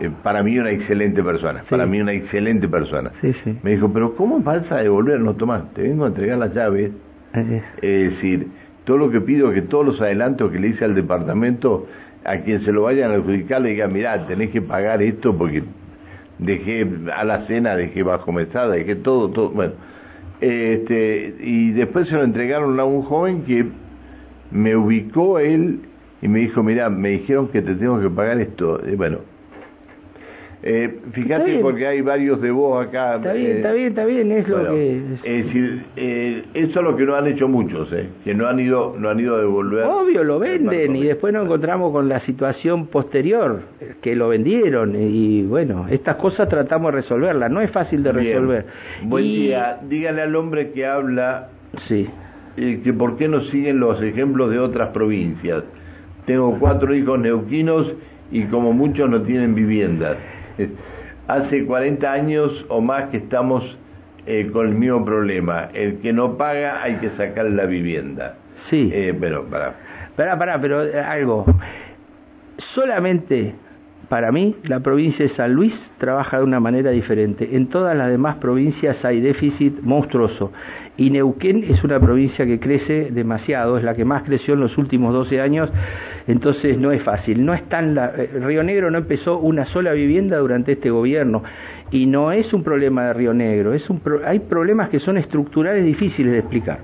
Eh, 0.00 0.10
para 0.22 0.42
mí 0.42 0.58
una 0.58 0.70
excelente 0.70 1.22
persona, 1.22 1.64
para 1.68 1.86
mí 1.86 2.00
una 2.00 2.12
excelente 2.12 2.68
persona. 2.68 3.10
Sí, 3.20 3.34
sí. 3.44 3.58
Me 3.62 3.72
dijo, 3.72 3.92
pero 3.92 4.14
¿cómo 4.14 4.40
vas 4.40 4.70
a 4.70 4.76
devolvernos, 4.76 5.36
Tomás? 5.36 5.72
Te 5.74 5.82
vengo 5.82 6.04
a 6.04 6.08
entregar 6.08 6.38
las 6.38 6.54
llaves. 6.54 6.92
Es 7.82 8.10
decir, 8.10 8.48
todo 8.84 8.96
lo 8.96 9.10
que 9.10 9.20
pido, 9.20 9.52
que 9.52 9.62
todos 9.62 9.86
los 9.86 10.00
adelantos 10.00 10.50
que 10.50 10.58
le 10.58 10.68
hice 10.68 10.84
al 10.84 10.94
departamento, 10.94 11.86
a 12.24 12.38
quien 12.38 12.64
se 12.64 12.72
lo 12.72 12.82
vayan 12.82 13.10
a 13.10 13.14
adjudicar, 13.14 13.60
le 13.60 13.70
digan, 13.70 13.92
mirá, 13.92 14.26
tenés 14.26 14.50
que 14.50 14.62
pagar 14.62 15.02
esto 15.02 15.36
porque 15.36 15.62
dejé 16.38 16.86
a 17.14 17.24
la 17.24 17.46
cena, 17.46 17.76
dejé 17.76 18.02
bajo 18.02 18.32
mesada, 18.32 18.74
dejé 18.74 18.96
todo, 18.96 19.30
todo, 19.30 19.50
bueno. 19.50 19.74
Este, 20.40 21.34
y 21.40 21.72
después 21.72 22.08
se 22.08 22.16
lo 22.16 22.24
entregaron 22.24 22.80
a 22.80 22.84
un 22.84 23.02
joven 23.02 23.42
que 23.42 23.66
me 24.50 24.74
ubicó 24.74 25.38
él 25.38 25.80
y 26.22 26.28
me 26.28 26.40
dijo, 26.40 26.62
mira, 26.62 26.88
me 26.90 27.10
dijeron 27.10 27.48
que 27.48 27.62
te 27.62 27.74
tengo 27.74 28.00
que 28.00 28.10
pagar 28.10 28.40
esto. 28.40 28.80
Y 28.90 28.96
bueno, 28.96 29.18
eh, 30.62 31.00
fíjate 31.12 31.58
porque 31.60 31.86
hay 31.86 32.02
varios 32.02 32.40
de 32.40 32.50
vos 32.50 32.86
acá. 32.86 33.16
Está 33.16 33.32
bien, 33.32 33.56
está 33.56 33.72
bien, 33.72 33.88
está 33.88 34.04
bien, 34.04 34.32
es 34.32 34.48
lo 34.48 34.70
que... 34.70 34.96
Es 35.24 35.46
decir, 35.46 35.84
eh, 35.96 36.44
eso 36.54 36.80
es 36.80 36.84
lo 36.84 36.96
que 36.96 37.04
no 37.04 37.14
han 37.14 37.26
hecho 37.26 37.48
muchos, 37.48 37.90
eh, 37.92 38.08
que 38.24 38.34
no 38.34 38.46
han 38.46 38.60
ido 38.60 38.94
no 38.98 39.08
han 39.08 39.18
ido 39.18 39.36
a 39.36 39.40
devolver. 39.40 39.84
Obvio, 39.84 40.22
lo 40.22 40.38
venden 40.38 40.96
y 40.96 41.04
después 41.04 41.32
nos 41.32 41.44
encontramos 41.46 41.92
con 41.92 42.08
la 42.08 42.20
situación 42.20 42.88
posterior, 42.88 43.62
que 44.02 44.14
lo 44.14 44.28
vendieron 44.28 44.94
y 44.96 45.42
bueno, 45.42 45.86
estas 45.88 46.16
cosas 46.16 46.48
tratamos 46.48 46.92
de 46.92 47.00
resolverlas, 47.00 47.50
no 47.50 47.60
es 47.60 47.70
fácil 47.70 48.02
de 48.02 48.12
resolver. 48.12 48.66
Buen 49.02 49.24
día, 49.24 49.78
dígale 49.88 50.22
al 50.22 50.36
hombre 50.36 50.72
que 50.72 50.86
habla 50.86 51.48
sí. 51.88 52.06
Eh, 52.56 52.80
que 52.82 52.92
por 52.92 53.16
qué 53.16 53.28
no 53.28 53.40
siguen 53.44 53.78
los 53.78 54.02
ejemplos 54.02 54.50
de 54.50 54.58
otras 54.58 54.90
provincias. 54.90 55.62
Tengo 56.26 56.58
cuatro 56.58 56.94
hijos 56.94 57.18
neuquinos 57.18 57.92
y 58.30 58.44
como 58.44 58.72
muchos 58.72 59.08
no 59.08 59.22
tienen 59.22 59.54
viviendas. 59.54 60.16
Hace 61.28 61.64
40 61.64 62.12
años 62.12 62.66
o 62.68 62.80
más 62.80 63.10
que 63.10 63.18
estamos 63.18 63.78
eh, 64.26 64.50
con 64.52 64.68
el 64.68 64.74
mismo 64.74 65.04
problema. 65.04 65.68
El 65.72 65.98
que 65.98 66.12
no 66.12 66.36
paga 66.36 66.82
hay 66.82 66.96
que 66.96 67.10
sacar 67.10 67.46
la 67.46 67.66
vivienda. 67.66 68.36
Sí. 68.68 68.90
Eh, 68.92 69.16
pero, 69.18 69.44
para. 69.44 69.74
Pará, 70.16 70.38
pará, 70.38 70.60
pero 70.60 70.84
eh, 70.84 71.00
algo. 71.00 71.46
Solamente 72.74 73.54
para 74.10 74.32
mí, 74.32 74.56
la 74.64 74.80
provincia 74.80 75.24
de 75.24 75.32
San 75.36 75.52
Luis 75.52 75.72
trabaja 75.98 76.38
de 76.38 76.42
una 76.42 76.58
manera 76.58 76.90
diferente. 76.90 77.48
En 77.52 77.68
todas 77.68 77.96
las 77.96 78.10
demás 78.10 78.38
provincias 78.38 79.04
hay 79.04 79.20
déficit 79.20 79.80
monstruoso. 79.82 80.50
Y 80.96 81.10
Neuquén 81.10 81.62
es 81.62 81.84
una 81.84 82.00
provincia 82.00 82.44
que 82.44 82.58
crece 82.58 83.12
demasiado, 83.12 83.78
es 83.78 83.84
la 83.84 83.94
que 83.94 84.04
más 84.04 84.24
creció 84.24 84.54
en 84.54 84.60
los 84.60 84.76
últimos 84.78 85.14
12 85.14 85.40
años, 85.40 85.70
entonces 86.30 86.78
no 86.78 86.92
es 86.92 87.02
fácil. 87.02 87.44
No 87.44 87.54
es 87.54 87.68
tan 87.68 87.94
la... 87.94 88.12
Eh, 88.16 88.30
Río 88.40 88.62
Negro 88.62 88.90
no 88.90 88.98
empezó 88.98 89.38
una 89.38 89.66
sola 89.66 89.92
vivienda 89.92 90.38
durante 90.38 90.72
este 90.72 90.90
gobierno. 90.90 91.42
Y 91.90 92.06
no 92.06 92.32
es 92.32 92.52
un 92.52 92.62
problema 92.62 93.06
de 93.06 93.12
Río 93.14 93.34
Negro, 93.34 93.74
es 93.74 93.88
un 93.90 94.00
hay 94.24 94.38
problemas 94.38 94.90
que 94.90 95.00
son 95.00 95.18
estructurales 95.18 95.84
difíciles 95.84 96.32
de 96.32 96.38
explicar. 96.38 96.78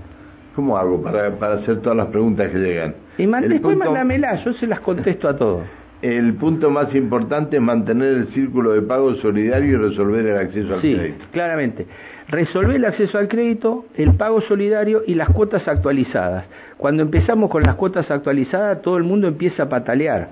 ¿Cómo 0.56 0.76
hago 0.76 1.00
para, 1.00 1.30
para 1.36 1.54
hacer 1.54 1.80
todas 1.80 1.96
las 1.96 2.08
preguntas 2.08 2.50
que 2.50 2.58
llegan? 2.58 2.94
Y 3.18 3.26
después 3.26 3.76
mándamela, 3.76 4.42
yo 4.44 4.52
se 4.54 4.66
las 4.66 4.80
contesto 4.80 5.28
a 5.28 5.36
todos 5.36 5.62
el 6.02 6.34
punto 6.34 6.70
más 6.70 6.94
importante 6.94 7.56
es 7.56 7.62
mantener 7.62 8.08
el 8.08 8.28
círculo 8.28 8.72
de 8.72 8.82
pago 8.82 9.14
solidario 9.16 9.72
y 9.72 9.76
resolver 9.76 10.26
el 10.26 10.36
acceso 10.36 10.74
al 10.74 10.82
sí, 10.82 10.94
crédito. 10.94 11.24
Claramente. 11.32 11.86
Resolver 12.28 12.76
el 12.76 12.84
acceso 12.84 13.18
al 13.18 13.28
crédito, 13.28 13.86
el 13.96 14.14
pago 14.14 14.40
solidario 14.40 15.02
y 15.06 15.14
las 15.14 15.28
cuotas 15.30 15.66
actualizadas. 15.68 16.44
Cuando 16.76 17.02
empezamos 17.02 17.50
con 17.50 17.62
las 17.62 17.76
cuotas 17.76 18.10
actualizadas, 18.10 18.82
todo 18.82 18.96
el 18.96 19.04
mundo 19.04 19.28
empieza 19.28 19.64
a 19.64 19.68
patalear. 19.68 20.28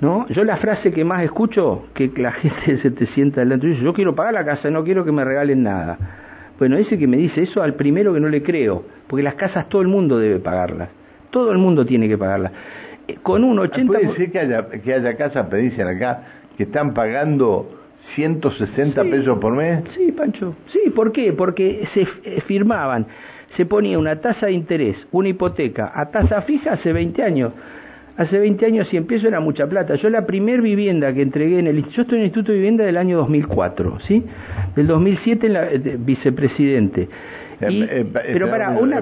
¿No? 0.00 0.26
Yo 0.28 0.44
la 0.44 0.58
frase 0.58 0.92
que 0.92 1.04
más 1.04 1.22
escucho, 1.22 1.86
que 1.94 2.12
la 2.16 2.32
gente 2.32 2.78
se 2.82 2.90
te 2.90 3.06
sienta 3.06 3.40
delante 3.40 3.66
y 3.66 3.70
dice, 3.70 3.82
yo 3.82 3.94
quiero 3.94 4.14
pagar 4.14 4.34
la 4.34 4.44
casa, 4.44 4.70
no 4.70 4.84
quiero 4.84 5.04
que 5.04 5.12
me 5.12 5.24
regalen 5.24 5.62
nada. 5.62 5.98
Bueno, 6.58 6.76
ese 6.76 6.98
que 6.98 7.06
me 7.06 7.16
dice 7.16 7.42
eso 7.42 7.62
al 7.62 7.74
primero 7.74 8.12
que 8.12 8.20
no 8.20 8.28
le 8.28 8.42
creo, 8.42 8.84
porque 9.06 9.22
las 9.22 9.34
casas 9.34 9.68
todo 9.68 9.82
el 9.82 9.88
mundo 9.88 10.18
debe 10.18 10.38
pagarlas. 10.38 10.88
Todo 11.30 11.50
el 11.50 11.58
mundo 11.58 11.84
tiene 11.84 12.08
que 12.08 12.18
pagarlas 12.18 12.52
con 13.22 13.44
un 13.44 13.58
80%... 13.58 13.86
¿Puede 13.86 14.14
ser 14.16 14.30
que 14.30 14.38
haya, 14.38 14.68
que 14.68 14.94
haya 14.94 15.16
casas, 15.16 15.46
acá, 15.46 16.22
que 16.56 16.62
están 16.64 16.94
pagando 16.94 17.83
160 18.14 19.02
pesos 19.04 19.38
por 19.38 19.54
mes? 19.54 19.84
Sí, 19.94 20.12
Pancho. 20.12 20.54
Sí, 20.66 20.90
¿por 20.94 21.12
qué? 21.12 21.32
Porque 21.32 21.86
se 21.94 22.06
eh, 22.24 22.40
firmaban, 22.46 23.06
se 23.56 23.66
ponía 23.66 23.98
una 23.98 24.20
tasa 24.20 24.46
de 24.46 24.52
interés, 24.52 24.96
una 25.12 25.28
hipoteca, 25.28 25.92
a 25.94 26.10
tasa 26.10 26.42
fija 26.42 26.74
hace 26.74 26.92
20 26.92 27.22
años. 27.22 27.52
Hace 28.16 28.38
20 28.38 28.66
años 28.66 28.86
si 28.88 28.96
empiezo 28.96 29.26
era 29.26 29.40
mucha 29.40 29.66
plata. 29.66 29.96
Yo 29.96 30.08
la 30.08 30.24
primer 30.24 30.62
vivienda 30.62 31.12
que 31.12 31.22
entregué 31.22 31.58
en 31.58 31.66
el... 31.66 31.84
Yo 31.88 32.02
estoy 32.02 32.18
en 32.18 32.20
el 32.20 32.26
Instituto 32.26 32.52
de 32.52 32.58
Vivienda 32.58 32.84
del 32.84 32.96
año 32.96 33.18
2004, 33.18 33.98
¿sí? 34.06 34.24
Del 34.76 34.86
2007 34.86 35.46
en 35.48 35.52
la, 35.52 35.72
eh, 35.72 35.96
vicepresidente. 35.98 37.08
Eh, 37.68 37.88
eh, 37.90 38.04
pero 38.12 38.48
para 38.48 38.70
una, 38.70 39.00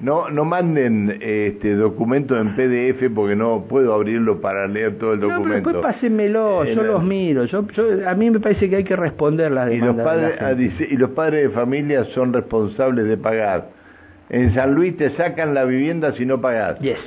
No, 0.00 0.30
no 0.30 0.44
manden 0.44 1.18
este 1.20 1.74
documento 1.74 2.36
en 2.38 2.54
PDF 2.54 3.14
porque 3.14 3.36
no 3.36 3.64
puedo 3.68 3.94
abrirlo 3.94 4.40
para 4.40 4.66
leer 4.66 4.98
todo 4.98 5.14
el 5.14 5.20
documento. 5.20 5.48
No, 5.48 5.54
después 5.54 5.76
pásenmelo, 5.94 6.64
yo 6.64 6.82
los 6.82 7.02
miro. 7.02 7.44
Yo, 7.44 7.66
yo, 7.68 8.08
a 8.08 8.14
mí 8.14 8.30
me 8.30 8.40
parece 8.40 8.68
que 8.70 8.76
hay 8.76 8.84
que 8.84 8.96
responder 8.96 9.52
las 9.52 9.68
demandas. 9.68 9.94
Y 9.94 9.96
los 9.96 10.04
padres, 10.04 10.38
ah, 10.40 10.84
y 10.92 10.96
los 10.96 11.10
padres 11.10 11.48
de 11.48 11.50
familia 11.50 12.04
son 12.06 12.32
responsables 12.32 13.06
de 13.06 13.16
pagar. 13.16 13.68
En 14.28 14.54
San 14.54 14.74
Luis 14.74 14.96
te 14.96 15.10
sacan 15.10 15.54
la 15.54 15.64
vivienda 15.64 16.12
si 16.12 16.26
no 16.26 16.40
pagas. 16.40 16.78
Yes. 16.80 16.98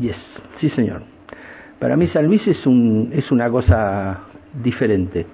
Yes. 0.00 0.16
Sí, 0.60 0.70
señor. 0.70 1.02
Para 1.78 1.96
mí 1.96 2.06
San 2.08 2.26
Luis 2.26 2.46
es 2.46 2.66
un 2.66 3.10
es 3.12 3.30
una 3.30 3.50
cosa 3.50 4.20
diferente. 4.62 5.26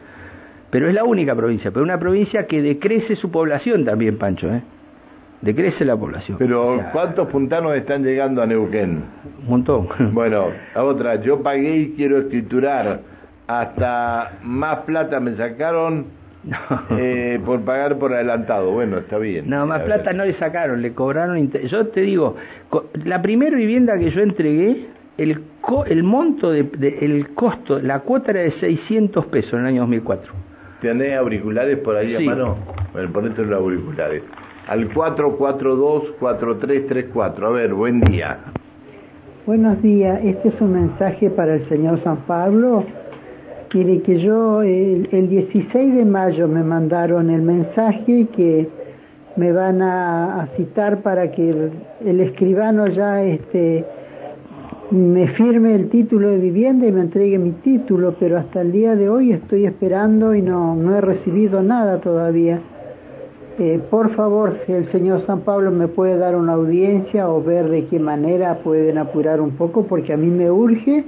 Pero 0.72 0.88
es 0.88 0.94
la 0.94 1.04
única 1.04 1.36
provincia, 1.36 1.70
pero 1.70 1.84
una 1.84 1.98
provincia 1.98 2.46
que 2.46 2.62
decrece 2.62 3.14
su 3.14 3.30
población 3.30 3.84
también, 3.84 4.16
Pancho, 4.16 4.48
¿eh? 4.48 4.62
Decrece 5.42 5.84
la 5.84 5.98
población. 5.98 6.38
Pero 6.38 6.82
¿cuántos 6.92 7.28
puntanos 7.28 7.74
están 7.74 8.02
llegando 8.02 8.40
a 8.40 8.46
Neuquén? 8.46 9.04
Un 9.42 9.48
montón. 9.48 9.88
Bueno, 10.14 10.46
a 10.74 10.82
otra, 10.82 11.16
yo 11.16 11.42
pagué 11.42 11.76
y 11.76 11.90
quiero 11.90 12.20
escriturar. 12.20 13.00
Hasta 13.46 14.38
más 14.44 14.78
plata 14.86 15.20
me 15.20 15.36
sacaron 15.36 16.06
eh, 16.96 17.38
por 17.44 17.60
pagar 17.60 17.98
por 17.98 18.14
adelantado. 18.14 18.70
Bueno, 18.70 18.96
está 18.96 19.18
bien. 19.18 19.50
No, 19.50 19.66
más 19.66 19.82
plata 19.82 20.14
no 20.14 20.24
le 20.24 20.32
sacaron, 20.38 20.80
le 20.80 20.94
cobraron. 20.94 21.50
Yo 21.50 21.88
te 21.88 22.00
digo, 22.00 22.36
la 23.04 23.20
primera 23.20 23.54
vivienda 23.58 23.98
que 23.98 24.08
yo 24.10 24.22
entregué, 24.22 24.86
el, 25.18 25.38
el 25.86 26.02
monto, 26.02 26.50
de, 26.50 26.66
el 27.02 27.34
costo, 27.34 27.78
la 27.78 27.98
cuota 27.98 28.30
era 28.30 28.40
de 28.40 28.52
600 28.52 29.26
pesos 29.26 29.52
en 29.52 29.60
el 29.60 29.66
año 29.66 29.80
2004. 29.82 30.51
¿Tenés 30.82 31.16
auriculares 31.16 31.78
por 31.78 31.96
ahí 31.96 32.14
a 32.16 32.20
mano? 32.20 32.56
Bueno, 32.92 33.10
ponete 33.12 33.42
los 33.44 33.60
auriculares. 33.60 34.24
Al 34.66 34.90
442-4334. 34.90 37.44
A 37.44 37.50
ver, 37.50 37.72
buen 37.72 38.00
día. 38.00 38.38
Buenos 39.46 39.80
días. 39.80 40.18
Este 40.24 40.48
es 40.48 40.60
un 40.60 40.72
mensaje 40.72 41.30
para 41.30 41.54
el 41.54 41.68
señor 41.68 42.02
San 42.02 42.16
Pablo. 42.26 42.84
Quiere 43.68 44.02
que 44.02 44.18
yo, 44.18 44.62
el, 44.62 45.08
el 45.12 45.28
16 45.28 45.94
de 45.94 46.04
mayo 46.04 46.48
me 46.48 46.64
mandaron 46.64 47.30
el 47.30 47.42
mensaje 47.42 48.26
que 48.34 48.68
me 49.36 49.52
van 49.52 49.82
a, 49.82 50.42
a 50.42 50.48
citar 50.56 51.02
para 51.02 51.30
que 51.30 51.48
el, 51.48 51.70
el 52.04 52.18
escribano 52.20 52.88
ya 52.88 53.22
este 53.22 53.84
me 54.92 55.26
firme 55.28 55.74
el 55.74 55.88
título 55.88 56.28
de 56.28 56.36
vivienda 56.36 56.86
y 56.86 56.92
me 56.92 57.00
entregue 57.00 57.38
mi 57.38 57.52
título, 57.52 58.14
pero 58.20 58.38
hasta 58.38 58.60
el 58.60 58.72
día 58.72 58.94
de 58.94 59.08
hoy 59.08 59.32
estoy 59.32 59.64
esperando 59.64 60.34
y 60.34 60.42
no, 60.42 60.76
no 60.76 60.94
he 60.94 61.00
recibido 61.00 61.62
nada 61.62 61.98
todavía. 62.00 62.60
Eh, 63.58 63.80
por 63.90 64.14
favor, 64.14 64.58
si 64.66 64.72
el 64.72 64.90
señor 64.92 65.24
San 65.26 65.40
Pablo 65.40 65.70
me 65.70 65.88
puede 65.88 66.18
dar 66.18 66.36
una 66.36 66.52
audiencia 66.52 67.28
o 67.28 67.42
ver 67.42 67.70
de 67.70 67.86
qué 67.86 67.98
manera 67.98 68.58
pueden 68.58 68.98
apurar 68.98 69.40
un 69.40 69.52
poco, 69.52 69.86
porque 69.86 70.12
a 70.12 70.16
mí 70.18 70.26
me 70.26 70.50
urge 70.50 71.04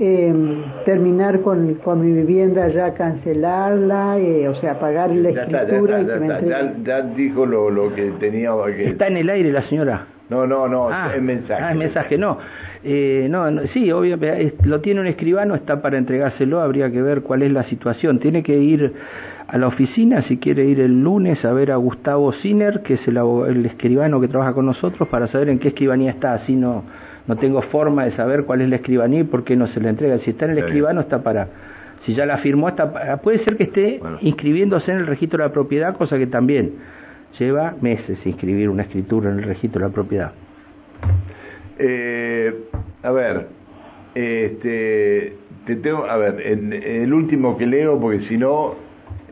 em, 0.00 0.62
terminar 0.84 1.40
con, 1.42 1.74
con 1.84 2.00
mi 2.00 2.12
vivienda 2.12 2.66
ya 2.68 2.94
cancelarla, 2.94 4.18
eh, 4.18 4.48
o 4.48 4.56
sea, 4.56 4.78
pagar 4.80 5.10
la 5.10 5.30
escritura 5.30 6.00
y 6.00 6.84
ya, 6.84 7.02
dijo 7.02 7.46
lo, 7.46 7.70
lo 7.70 7.94
que 7.94 8.10
tenía 8.18 8.50
que... 8.76 8.90
Está 8.90 9.06
en 9.06 9.18
el 9.18 9.30
aire 9.30 9.52
la 9.52 9.62
señora. 9.68 10.06
No, 10.30 10.46
no, 10.46 10.66
no, 10.66 10.88
ah, 10.90 11.12
es 11.14 11.22
mensaje. 11.22 11.62
Ah, 11.62 11.72
es 11.72 11.76
mensaje, 11.76 12.16
no. 12.16 12.38
Eh, 12.84 13.28
no, 13.30 13.46
sí, 13.72 13.90
obviamente, 13.90 14.54
lo 14.64 14.80
tiene 14.80 15.00
un 15.00 15.06
escribano, 15.06 15.54
está 15.54 15.80
para 15.80 15.96
entregárselo, 15.96 16.60
habría 16.60 16.90
que 16.90 17.00
ver 17.00 17.22
cuál 17.22 17.42
es 17.42 17.50
la 17.50 17.64
situación. 17.64 18.18
Tiene 18.18 18.42
que 18.42 18.58
ir 18.58 18.92
a 19.46 19.58
la 19.58 19.68
oficina, 19.68 20.22
si 20.22 20.38
quiere 20.38 20.64
ir 20.66 20.80
el 20.80 21.02
lunes 21.02 21.42
a 21.44 21.52
ver 21.52 21.72
a 21.72 21.76
Gustavo 21.76 22.32
Siner, 22.34 22.82
que 22.82 22.94
es 22.94 23.08
el, 23.08 23.16
el 23.16 23.66
escribano 23.66 24.20
que 24.20 24.28
trabaja 24.28 24.52
con 24.52 24.66
nosotros, 24.66 25.08
para 25.08 25.28
saber 25.28 25.48
en 25.48 25.58
qué 25.58 25.68
escribanía 25.68 26.10
está, 26.10 26.34
así 26.34 26.54
no 26.54 26.84
no 27.26 27.36
tengo 27.36 27.62
forma 27.62 28.04
de 28.04 28.12
saber 28.12 28.44
cuál 28.44 28.60
es 28.60 28.68
la 28.68 28.76
escribanía 28.76 29.20
y 29.20 29.24
por 29.24 29.44
qué 29.44 29.56
no 29.56 29.66
se 29.68 29.80
la 29.80 29.90
entrega. 29.90 30.18
Si 30.18 30.30
está 30.30 30.44
en 30.44 30.52
el 30.52 30.58
escribano 30.58 31.00
está 31.00 31.22
para, 31.22 31.48
si 32.04 32.14
ya 32.14 32.26
la 32.26 32.38
firmó, 32.38 32.68
está, 32.68 33.16
puede 33.22 33.42
ser 33.44 33.56
que 33.56 33.64
esté 33.64 34.00
inscribiéndose 34.20 34.90
en 34.92 34.98
el 34.98 35.06
registro 35.06 35.42
de 35.42 35.48
la 35.48 35.52
propiedad, 35.52 35.96
cosa 35.96 36.18
que 36.18 36.26
también 36.26 36.72
lleva 37.38 37.74
meses 37.80 38.18
inscribir 38.24 38.68
una 38.68 38.82
escritura 38.82 39.30
en 39.30 39.38
el 39.38 39.44
registro 39.44 39.80
de 39.80 39.88
la 39.88 39.94
propiedad. 39.94 40.32
Eh, 41.78 42.54
a 43.02 43.10
ver, 43.10 43.46
este, 44.14 45.36
te 45.66 45.76
tengo, 45.76 46.04
a 46.04 46.16
ver, 46.16 46.40
el 46.40 47.12
último 47.12 47.56
que 47.56 47.66
leo, 47.66 47.98
porque 48.00 48.20
si 48.28 48.36
no, 48.36 48.74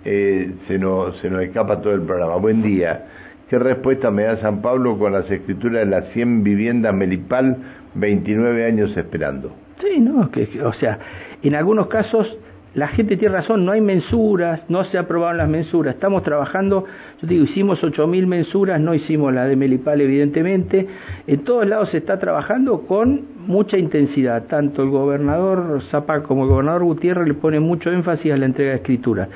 eh, 0.05 0.51
se, 0.67 0.79
nos, 0.79 1.17
se 1.19 1.31
nos 1.31 1.43
escapa 1.43 1.81
todo 1.81 1.95
el 1.95 2.03
programa. 2.03 2.37
Buen 2.37 2.63
día. 2.63 3.07
¿Qué 3.49 3.59
respuesta 3.59 4.11
me 4.11 4.25
da 4.25 4.41
San 4.41 4.63
Pablo 4.63 4.99
con 4.99 5.13
las 5.13 5.31
escrituras 5.31 5.85
de 5.85 5.87
las 5.87 6.09
100 6.13 6.43
viviendas 6.43 6.95
Melipal 6.95 7.59
29 7.95 8.65
años 8.67 8.97
esperando. 8.97 9.53
Sí, 9.81 10.01
no, 10.01 10.31
que, 10.31 10.49
o 10.63 10.73
sea, 10.75 10.99
en 11.43 11.55
algunos 11.55 11.89
casos 11.89 12.39
la 12.75 12.89
gente 12.89 13.17
tiene 13.17 13.35
razón, 13.35 13.65
no 13.65 13.73
hay 13.73 13.81
mensuras, 13.81 14.63
no 14.69 14.85
se 14.85 14.99
aprobaron 14.99 15.39
las 15.39 15.49
mensuras, 15.49 15.95
estamos 15.95 16.23
trabajando, 16.23 16.85
yo 17.21 17.29
digo, 17.29 17.45
hicimos 17.45 17.83
8.000 17.83 18.27
mensuras, 18.27 18.81
no 18.81 18.95
hicimos 18.95 19.33
la 19.33 19.47
de 19.47 19.57
Melipal 19.57 20.01
evidentemente, 20.01 20.87
en 21.27 21.45
todos 21.45 21.67
lados 21.67 21.91
se 21.91 21.99
está 21.99 22.19
trabajando 22.19 22.83
con 22.87 23.23
mucha 23.47 23.77
intensidad, 23.77 24.45
tanto 24.45 24.83
el 24.83 24.91
gobernador 24.91 25.83
Zapá 25.91 26.23
como 26.23 26.45
el 26.45 26.51
gobernador 26.51 26.85
Gutiérrez 26.85 27.29
le 27.29 27.35
pone 27.35 27.61
mucho 27.61 27.91
énfasis 27.91 28.33
a 28.33 28.37
la 28.37 28.47
entrega 28.47 28.71
de 28.71 28.77
escrituras. 28.77 29.29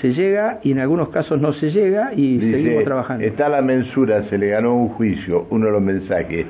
Se 0.00 0.14
llega 0.14 0.60
y 0.62 0.70
en 0.70 0.78
algunos 0.78 1.08
casos 1.08 1.40
no 1.40 1.52
se 1.54 1.72
llega 1.72 2.14
y 2.14 2.38
seguimos 2.38 2.84
trabajando. 2.84 3.24
Está 3.24 3.48
la 3.48 3.62
mensura, 3.62 4.22
se 4.28 4.38
le 4.38 4.50
ganó 4.50 4.76
un 4.76 4.90
juicio, 4.90 5.48
uno 5.50 5.66
de 5.66 5.72
los 5.72 5.82
mensajes 5.82 6.46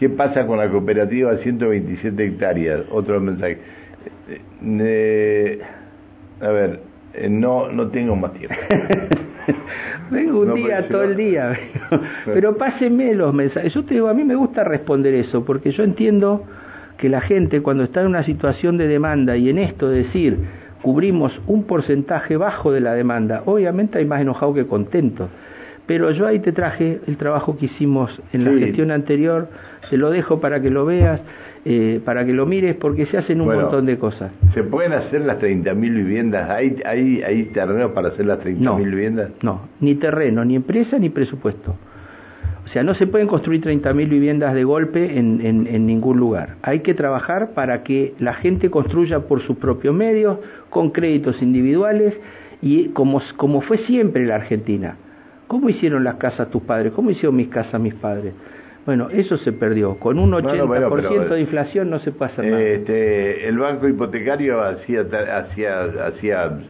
¿Qué 0.00 0.08
pasa 0.08 0.46
con 0.46 0.56
la 0.56 0.70
cooperativa 0.70 1.36
127 1.36 2.24
hectáreas? 2.24 2.80
Otro 2.90 3.20
mensaje. 3.20 3.58
Eh, 4.64 5.60
a 6.40 6.48
ver, 6.48 6.80
eh, 7.14 7.28
no, 7.28 7.70
no 7.70 7.88
tengo 7.88 8.16
más 8.16 8.32
tiempo. 8.34 8.56
Vengo 10.10 10.40
un 10.40 10.54
día, 10.54 10.86
todo 10.88 11.04
el 11.04 11.16
día. 11.16 11.58
Pero 12.24 12.56
pásenme 12.56 13.14
los 13.14 13.32
mensajes. 13.34 13.72
Yo 13.74 13.84
te 13.84 13.94
digo, 13.94 14.08
a 14.08 14.14
mí 14.14 14.24
me 14.24 14.34
gusta 14.34 14.64
responder 14.64 15.14
eso, 15.14 15.44
porque 15.44 15.70
yo 15.70 15.82
entiendo 15.82 16.44
que 16.98 17.08
la 17.08 17.20
gente 17.20 17.62
cuando 17.62 17.84
está 17.84 18.02
en 18.02 18.08
una 18.08 18.24
situación 18.24 18.76
de 18.76 18.86
demanda 18.86 19.36
y 19.36 19.48
en 19.48 19.58
esto 19.58 19.88
decir 19.88 20.36
cubrimos 20.82 21.38
un 21.46 21.64
porcentaje 21.64 22.36
bajo 22.36 22.72
de 22.72 22.80
la 22.80 22.94
demanda, 22.94 23.42
obviamente 23.46 23.98
hay 23.98 24.04
más 24.04 24.20
enojados 24.20 24.54
que 24.54 24.66
contentos. 24.66 25.28
Pero 25.86 26.10
yo 26.12 26.26
ahí 26.26 26.38
te 26.38 26.52
traje 26.52 27.00
el 27.06 27.16
trabajo 27.16 27.58
que 27.58 27.66
hicimos 27.66 28.20
en 28.32 28.44
la 28.44 28.52
gestión 28.52 28.90
anterior, 28.90 29.48
se 29.88 29.96
lo 29.96 30.10
dejo 30.10 30.40
para 30.40 30.60
que 30.62 30.70
lo 30.70 30.86
veas, 30.86 31.20
eh, 31.64 32.00
para 32.04 32.24
que 32.24 32.32
lo 32.32 32.46
mires, 32.46 32.74
porque 32.76 33.06
se 33.06 33.18
hacen 33.18 33.40
un 33.40 33.48
montón 33.48 33.86
de 33.86 33.98
cosas. 33.98 34.32
¿Se 34.54 34.62
pueden 34.62 34.92
hacer 34.92 35.20
las 35.22 35.38
30.000 35.38 35.74
viviendas? 35.74 36.48
¿Hay, 36.50 36.80
hay, 36.84 37.22
¿Hay 37.22 37.44
terrenos 37.46 37.92
para 37.92 38.08
hacer 38.08 38.26
las 38.26 38.40
30.000 38.40 38.84
viviendas? 38.84 39.30
No, 39.42 39.68
ni 39.80 39.94
terreno, 39.94 40.44
ni 40.44 40.56
empresa, 40.56 40.98
ni 40.98 41.10
presupuesto. 41.10 41.76
O 42.64 42.68
sea, 42.72 42.82
no 42.82 42.94
se 42.94 43.06
pueden 43.06 43.26
construir 43.26 43.62
30.000 43.62 44.08
viviendas 44.08 44.54
de 44.54 44.64
golpe 44.64 45.18
en, 45.18 45.44
en, 45.44 45.66
en, 45.66 45.86
ningún 45.86 46.18
lugar. 46.18 46.56
Hay 46.62 46.80
que 46.80 46.94
trabajar 46.94 47.50
para 47.52 47.82
que 47.82 48.14
la 48.20 48.34
gente 48.34 48.70
construya 48.70 49.20
por 49.20 49.42
sus 49.42 49.56
propios 49.56 49.94
medios, 49.94 50.38
con 50.70 50.90
créditos 50.90 51.42
individuales, 51.42 52.14
y 52.62 52.88
como, 52.90 53.20
como 53.36 53.60
fue 53.62 53.78
siempre 53.78 54.24
la 54.24 54.36
Argentina. 54.36 54.96
¿Cómo 55.46 55.68
hicieron 55.68 56.04
las 56.04 56.14
casas 56.14 56.48
tus 56.50 56.62
padres? 56.62 56.92
¿Cómo 56.92 57.10
hicieron 57.10 57.34
mis 57.34 57.48
casas 57.48 57.80
mis 57.80 57.94
padres? 57.94 58.34
Bueno, 58.86 59.08
eso 59.10 59.36
se 59.38 59.52
perdió. 59.52 59.96
Con 59.96 60.18
un 60.18 60.32
80% 60.32 61.28
de 61.28 61.40
inflación 61.40 61.90
no 61.90 61.98
se 62.00 62.12
pasa 62.12 62.42
nada. 62.42 62.60
Este, 62.60 63.46
el 63.48 63.58
banco 63.58 63.86
hipotecario 63.86 64.62
hacía, 64.62 65.02
hacía, 65.02 65.82
hacía 66.06 66.60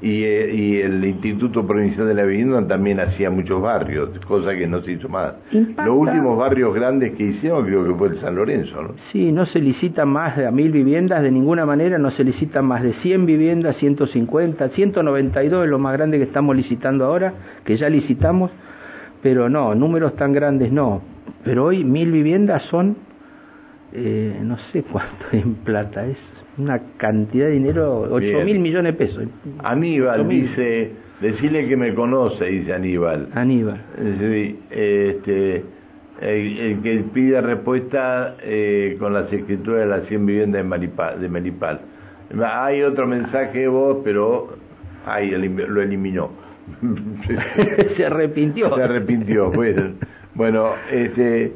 y, 0.00 0.22
eh, 0.22 0.54
y, 0.54 0.76
el 0.80 1.04
Instituto 1.04 1.66
Provincial 1.66 2.06
de 2.06 2.14
la 2.14 2.22
Vivienda 2.22 2.64
también 2.68 3.00
hacía 3.00 3.30
muchos 3.30 3.60
barrios, 3.60 4.10
cosa 4.26 4.54
que 4.54 4.66
no 4.66 4.80
se 4.82 4.92
hizo 4.92 5.08
más. 5.08 5.34
Los 5.52 5.88
últimos 5.88 6.38
barrios 6.38 6.72
grandes 6.72 7.16
que 7.16 7.24
hicieron 7.24 7.66
creo 7.66 7.84
que 7.84 7.94
fue 7.94 8.08
el 8.08 8.20
San 8.20 8.36
Lorenzo, 8.36 8.80
¿no? 8.80 8.94
Sí, 9.10 9.32
no 9.32 9.44
se 9.46 9.58
licitan 9.58 10.08
más 10.08 10.36
de 10.36 10.46
a 10.46 10.52
mil 10.52 10.70
viviendas 10.70 11.22
de 11.22 11.32
ninguna 11.32 11.66
manera, 11.66 11.98
no 11.98 12.12
se 12.12 12.22
licitan 12.22 12.64
más 12.64 12.84
de 12.84 12.92
100 12.94 13.26
viviendas, 13.26 13.76
150, 13.78 14.68
192 14.68 15.64
es 15.64 15.70
lo 15.70 15.78
más 15.80 15.92
grande 15.94 16.18
que 16.18 16.24
estamos 16.24 16.54
licitando 16.54 17.04
ahora, 17.04 17.34
que 17.64 17.76
ya 17.76 17.88
licitamos, 17.88 18.52
pero 19.20 19.48
no, 19.48 19.74
números 19.74 20.14
tan 20.14 20.32
grandes 20.32 20.70
no. 20.70 21.17
Pero 21.44 21.66
hoy 21.66 21.84
mil 21.84 22.10
viviendas 22.10 22.62
son, 22.64 22.96
eh, 23.92 24.38
no 24.42 24.58
sé 24.72 24.82
cuánto 24.82 25.24
en 25.32 25.54
plata 25.56 26.06
es 26.06 26.18
una 26.58 26.80
cantidad 26.96 27.46
de 27.46 27.52
dinero, 27.52 28.08
8 28.10 28.44
mil 28.44 28.58
millones 28.58 28.92
de 28.92 28.98
pesos. 28.98 29.24
Aníbal 29.62 30.28
dice, 30.28 30.90
decirle 31.20 31.68
que 31.68 31.76
me 31.76 31.94
conoce, 31.94 32.46
dice 32.46 32.74
Aníbal. 32.74 33.28
Aníbal. 33.32 33.80
este, 34.70 35.64
el, 36.20 36.80
que 36.82 37.04
pide 37.14 37.40
respuesta 37.40 38.36
eh, 38.42 38.96
con 38.98 39.14
las 39.14 39.32
escrituras 39.32 39.82
de 39.82 39.86
las 39.86 40.08
100 40.08 40.26
viviendas 40.26 40.62
de 40.62 40.68
Melipal. 40.68 41.20
De 41.20 41.28
Melipal. 41.28 41.80
Hay 42.44 42.82
otro 42.82 43.06
mensaje 43.06 43.60
de 43.60 43.68
vos, 43.68 43.98
pero 44.02 44.56
ay, 45.06 45.30
lo 45.30 45.80
eliminó. 45.80 46.30
Se 47.96 48.04
arrepintió. 48.04 48.74
Se 48.74 48.82
arrepintió, 48.82 49.52
pues. 49.52 49.76
Bueno, 50.38 50.70
este 50.92 51.52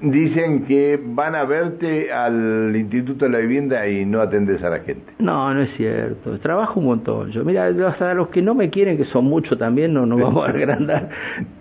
Dicen 0.00 0.66
que 0.66 1.00
van 1.02 1.34
a 1.34 1.44
verte 1.44 2.12
al 2.12 2.74
Instituto 2.76 3.24
de 3.24 3.30
la 3.30 3.38
Vivienda 3.38 3.88
y 3.88 4.04
no 4.04 4.20
atendes 4.20 4.62
a 4.62 4.68
la 4.68 4.80
gente. 4.80 5.04
No, 5.18 5.54
no 5.54 5.62
es 5.62 5.70
cierto. 5.76 6.38
Trabajo 6.40 6.80
un 6.80 6.86
montón. 6.86 7.30
Yo, 7.30 7.42
mira, 7.42 7.68
hasta 7.86 8.12
los 8.12 8.28
que 8.28 8.42
no 8.42 8.54
me 8.54 8.68
quieren, 8.68 8.98
que 8.98 9.04
son 9.06 9.24
muchos 9.24 9.56
también, 9.56 9.94
no 9.94 10.04
nos 10.04 10.20
vamos 10.20 10.46
a 10.46 10.50
agrandar, 10.50 11.08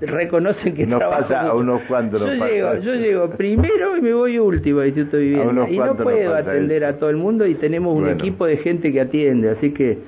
reconocen 0.02 0.74
que 0.74 0.86
nos 0.86 1.00
pasa 1.00 1.42
a 1.42 1.54
unos 1.54 1.84
cuantos. 1.84 2.20
Yo, 2.20 2.46
llego, 2.46 2.76
yo 2.80 2.96
llego 2.96 3.30
primero 3.30 3.96
y 3.96 4.02
me 4.02 4.14
voy 4.14 4.40
último 4.40 4.82
al 4.82 4.88
Instituto 4.88 5.18
de 5.18 5.24
Vivienda. 5.24 5.70
Y 5.70 5.78
no 5.78 5.96
puedo 5.96 6.36
atender 6.36 6.84
a 6.84 6.98
todo 6.98 7.12
el 7.12 7.18
mundo 7.18 7.46
y 7.46 7.56
tenemos 7.56 7.96
un 7.96 8.10
equipo 8.10 8.46
de 8.46 8.58
gente 8.58 8.92
que 8.92 9.00
atiende, 9.00 9.52
así 9.52 9.72
que... 9.72 10.00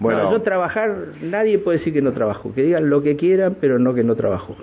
Bueno, 0.00 0.32
yo 0.32 0.42
trabajar, 0.42 0.92
nadie 1.22 1.58
puede 1.58 1.78
decir 1.78 1.92
que 1.92 2.02
no 2.02 2.12
trabajo. 2.12 2.52
Que 2.52 2.62
digan 2.62 2.90
lo 2.90 3.02
que 3.02 3.14
quieran, 3.14 3.56
pero 3.60 3.78
no 3.78 3.94
que 3.94 4.02
no 4.02 4.16
trabajo. 4.16 4.56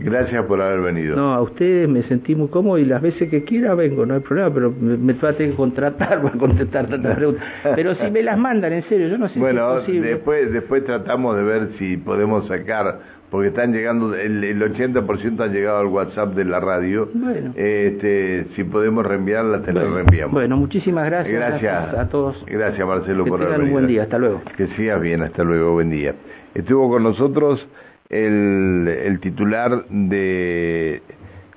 Gracias 0.00 0.44
por 0.46 0.60
haber 0.60 0.80
venido. 0.80 1.14
No, 1.14 1.34
a 1.34 1.42
ustedes 1.42 1.88
me 1.88 2.02
sentí 2.04 2.34
muy 2.34 2.48
cómodo 2.48 2.78
y 2.78 2.84
las 2.84 3.02
veces 3.02 3.28
que 3.28 3.44
quiera 3.44 3.74
vengo, 3.74 4.06
no 4.06 4.14
hay 4.14 4.20
problema, 4.20 4.52
pero 4.52 4.72
me, 4.72 4.96
me 4.96 5.14
que 5.14 5.50
contratar 5.54 6.22
para 6.22 6.38
contestar 6.38 6.88
tantas 6.88 7.16
preguntas. 7.16 7.44
Pero 7.76 7.94
si 7.94 8.10
me 8.10 8.22
las 8.22 8.38
mandan, 8.38 8.72
en 8.72 8.82
serio, 8.84 9.08
yo 9.08 9.18
no 9.18 9.28
sé 9.28 9.38
bueno, 9.38 9.80
si 9.82 9.98
es 9.98 10.02
después, 10.02 10.52
después 10.52 10.84
tratamos 10.84 11.36
de 11.36 11.42
ver 11.42 11.68
si 11.78 11.98
podemos 11.98 12.46
sacar, 12.48 13.00
porque 13.30 13.48
están 13.48 13.72
llegando, 13.72 14.14
el, 14.14 14.42
el 14.42 14.60
80% 14.60 15.40
han 15.40 15.52
llegado 15.52 15.78
al 15.78 15.86
WhatsApp 15.86 16.34
de 16.34 16.44
la 16.44 16.60
radio. 16.60 17.08
Bueno. 17.14 17.52
Este, 17.54 18.46
si 18.56 18.64
podemos 18.64 19.06
reenviarla, 19.06 19.62
te 19.62 19.72
la 19.72 19.82
reenviamos. 19.84 20.32
Bueno, 20.32 20.56
muchísimas 20.56 21.04
gracias, 21.04 21.34
gracias 21.34 21.94
a, 21.94 22.08
todos. 22.08 22.44
Gracias, 22.46 22.86
Marcelo, 22.86 23.24
por 23.26 23.40
haber 23.40 23.58
venido. 23.58 23.66
un 23.66 23.72
buen 23.72 23.86
día, 23.86 24.02
hasta 24.04 24.18
luego. 24.18 24.42
Que 24.56 24.66
sigas 24.68 25.00
bien, 25.00 25.22
hasta 25.22 25.44
luego, 25.44 25.74
buen 25.74 25.90
día. 25.90 26.14
Estuvo 26.54 26.90
con 26.90 27.04
nosotros 27.04 27.64
el, 28.10 28.88
el 28.88 29.20
titular 29.20 29.86
de 29.88 31.00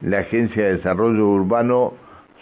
la 0.01 0.19
Agencia 0.19 0.63
de 0.63 0.77
Desarrollo 0.77 1.27
Urbano 1.27 1.93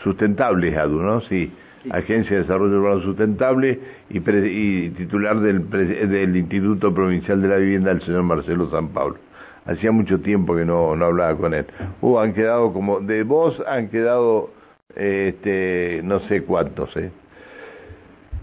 Sustentable, 0.03 0.77
ADU, 0.77 1.01
¿no? 1.01 1.21
Sí, 1.21 1.51
Agencia 1.89 2.35
de 2.35 2.43
Desarrollo 2.43 2.79
Urbano 2.79 3.01
Sustentable 3.01 3.79
y, 4.09 4.17
y 4.17 4.89
titular 4.89 5.39
del, 5.39 5.69
del 5.69 6.35
Instituto 6.35 6.93
Provincial 6.93 7.41
de 7.41 7.47
la 7.47 7.57
Vivienda, 7.57 7.91
el 7.91 8.01
señor 8.01 8.23
Marcelo 8.23 8.69
San 8.69 8.89
Pablo. 8.89 9.17
Hacía 9.65 9.91
mucho 9.91 10.19
tiempo 10.19 10.55
que 10.55 10.65
no, 10.65 10.95
no 10.95 11.05
hablaba 11.05 11.37
con 11.37 11.53
él. 11.53 11.65
Uh, 12.01 12.17
han 12.17 12.33
quedado 12.33 12.73
como, 12.73 12.99
de 12.99 13.23
vos 13.23 13.61
han 13.67 13.89
quedado, 13.89 14.49
este, 14.95 16.01
no 16.03 16.19
sé 16.21 16.43
cuántos, 16.43 16.95
¿eh? 16.97 17.11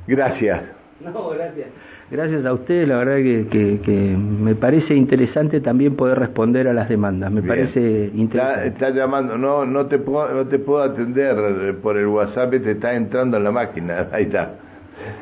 Gracias. 0.07 0.63
No, 1.01 1.31
gracias. 1.31 1.69
Gracias 2.11 2.47
a 2.47 2.55
usted, 2.55 2.89
la 2.89 2.99
verdad 2.99 3.17
que, 3.17 3.81
que, 3.85 4.17
me 4.17 4.55
parece 4.55 4.95
interesante 4.95 5.61
también 5.61 5.95
poder 5.95 6.19
responder 6.19 6.67
a 6.67 6.73
las 6.73 6.89
demandas, 6.89 7.31
me 7.31 7.43
parece 7.43 8.11
interesante. 8.15 8.69
Está, 8.69 8.91
llamando, 8.91 9.37
no, 9.37 9.67
no 9.67 9.87
te 9.87 9.99
puedo, 9.99 10.33
no 10.33 10.47
te 10.47 10.59
puedo 10.59 10.83
atender 10.83 11.77
por 11.83 11.99
el 11.99 12.07
WhatsApp, 12.07 12.51
te 12.51 12.71
está 12.71 12.95
entrando 12.95 13.37
en 13.37 13.45
la 13.45 13.51
máquina, 13.51 14.09
ahí 14.13 14.25
está. 14.25 14.55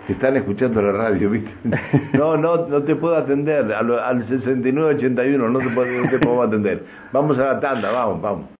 están 0.08 0.36
escuchando 0.36 0.80
la 0.80 0.92
radio, 0.92 1.28
¿viste? 1.28 1.50
No, 2.12 2.36
no, 2.36 2.68
no 2.68 2.82
te 2.84 2.94
puedo 2.94 3.16
atender, 3.16 3.72
al, 3.72 3.98
al 3.98 4.28
6981 4.28 5.48
no 5.48 5.58
te, 5.58 5.68
puedo, 5.70 5.90
no 5.90 6.08
te 6.08 6.18
puedo 6.20 6.42
atender. 6.42 6.84
Vamos 7.12 7.36
a 7.38 7.54
la 7.54 7.60
tanda, 7.60 7.90
vamos, 7.90 8.22
vamos. 8.22 8.46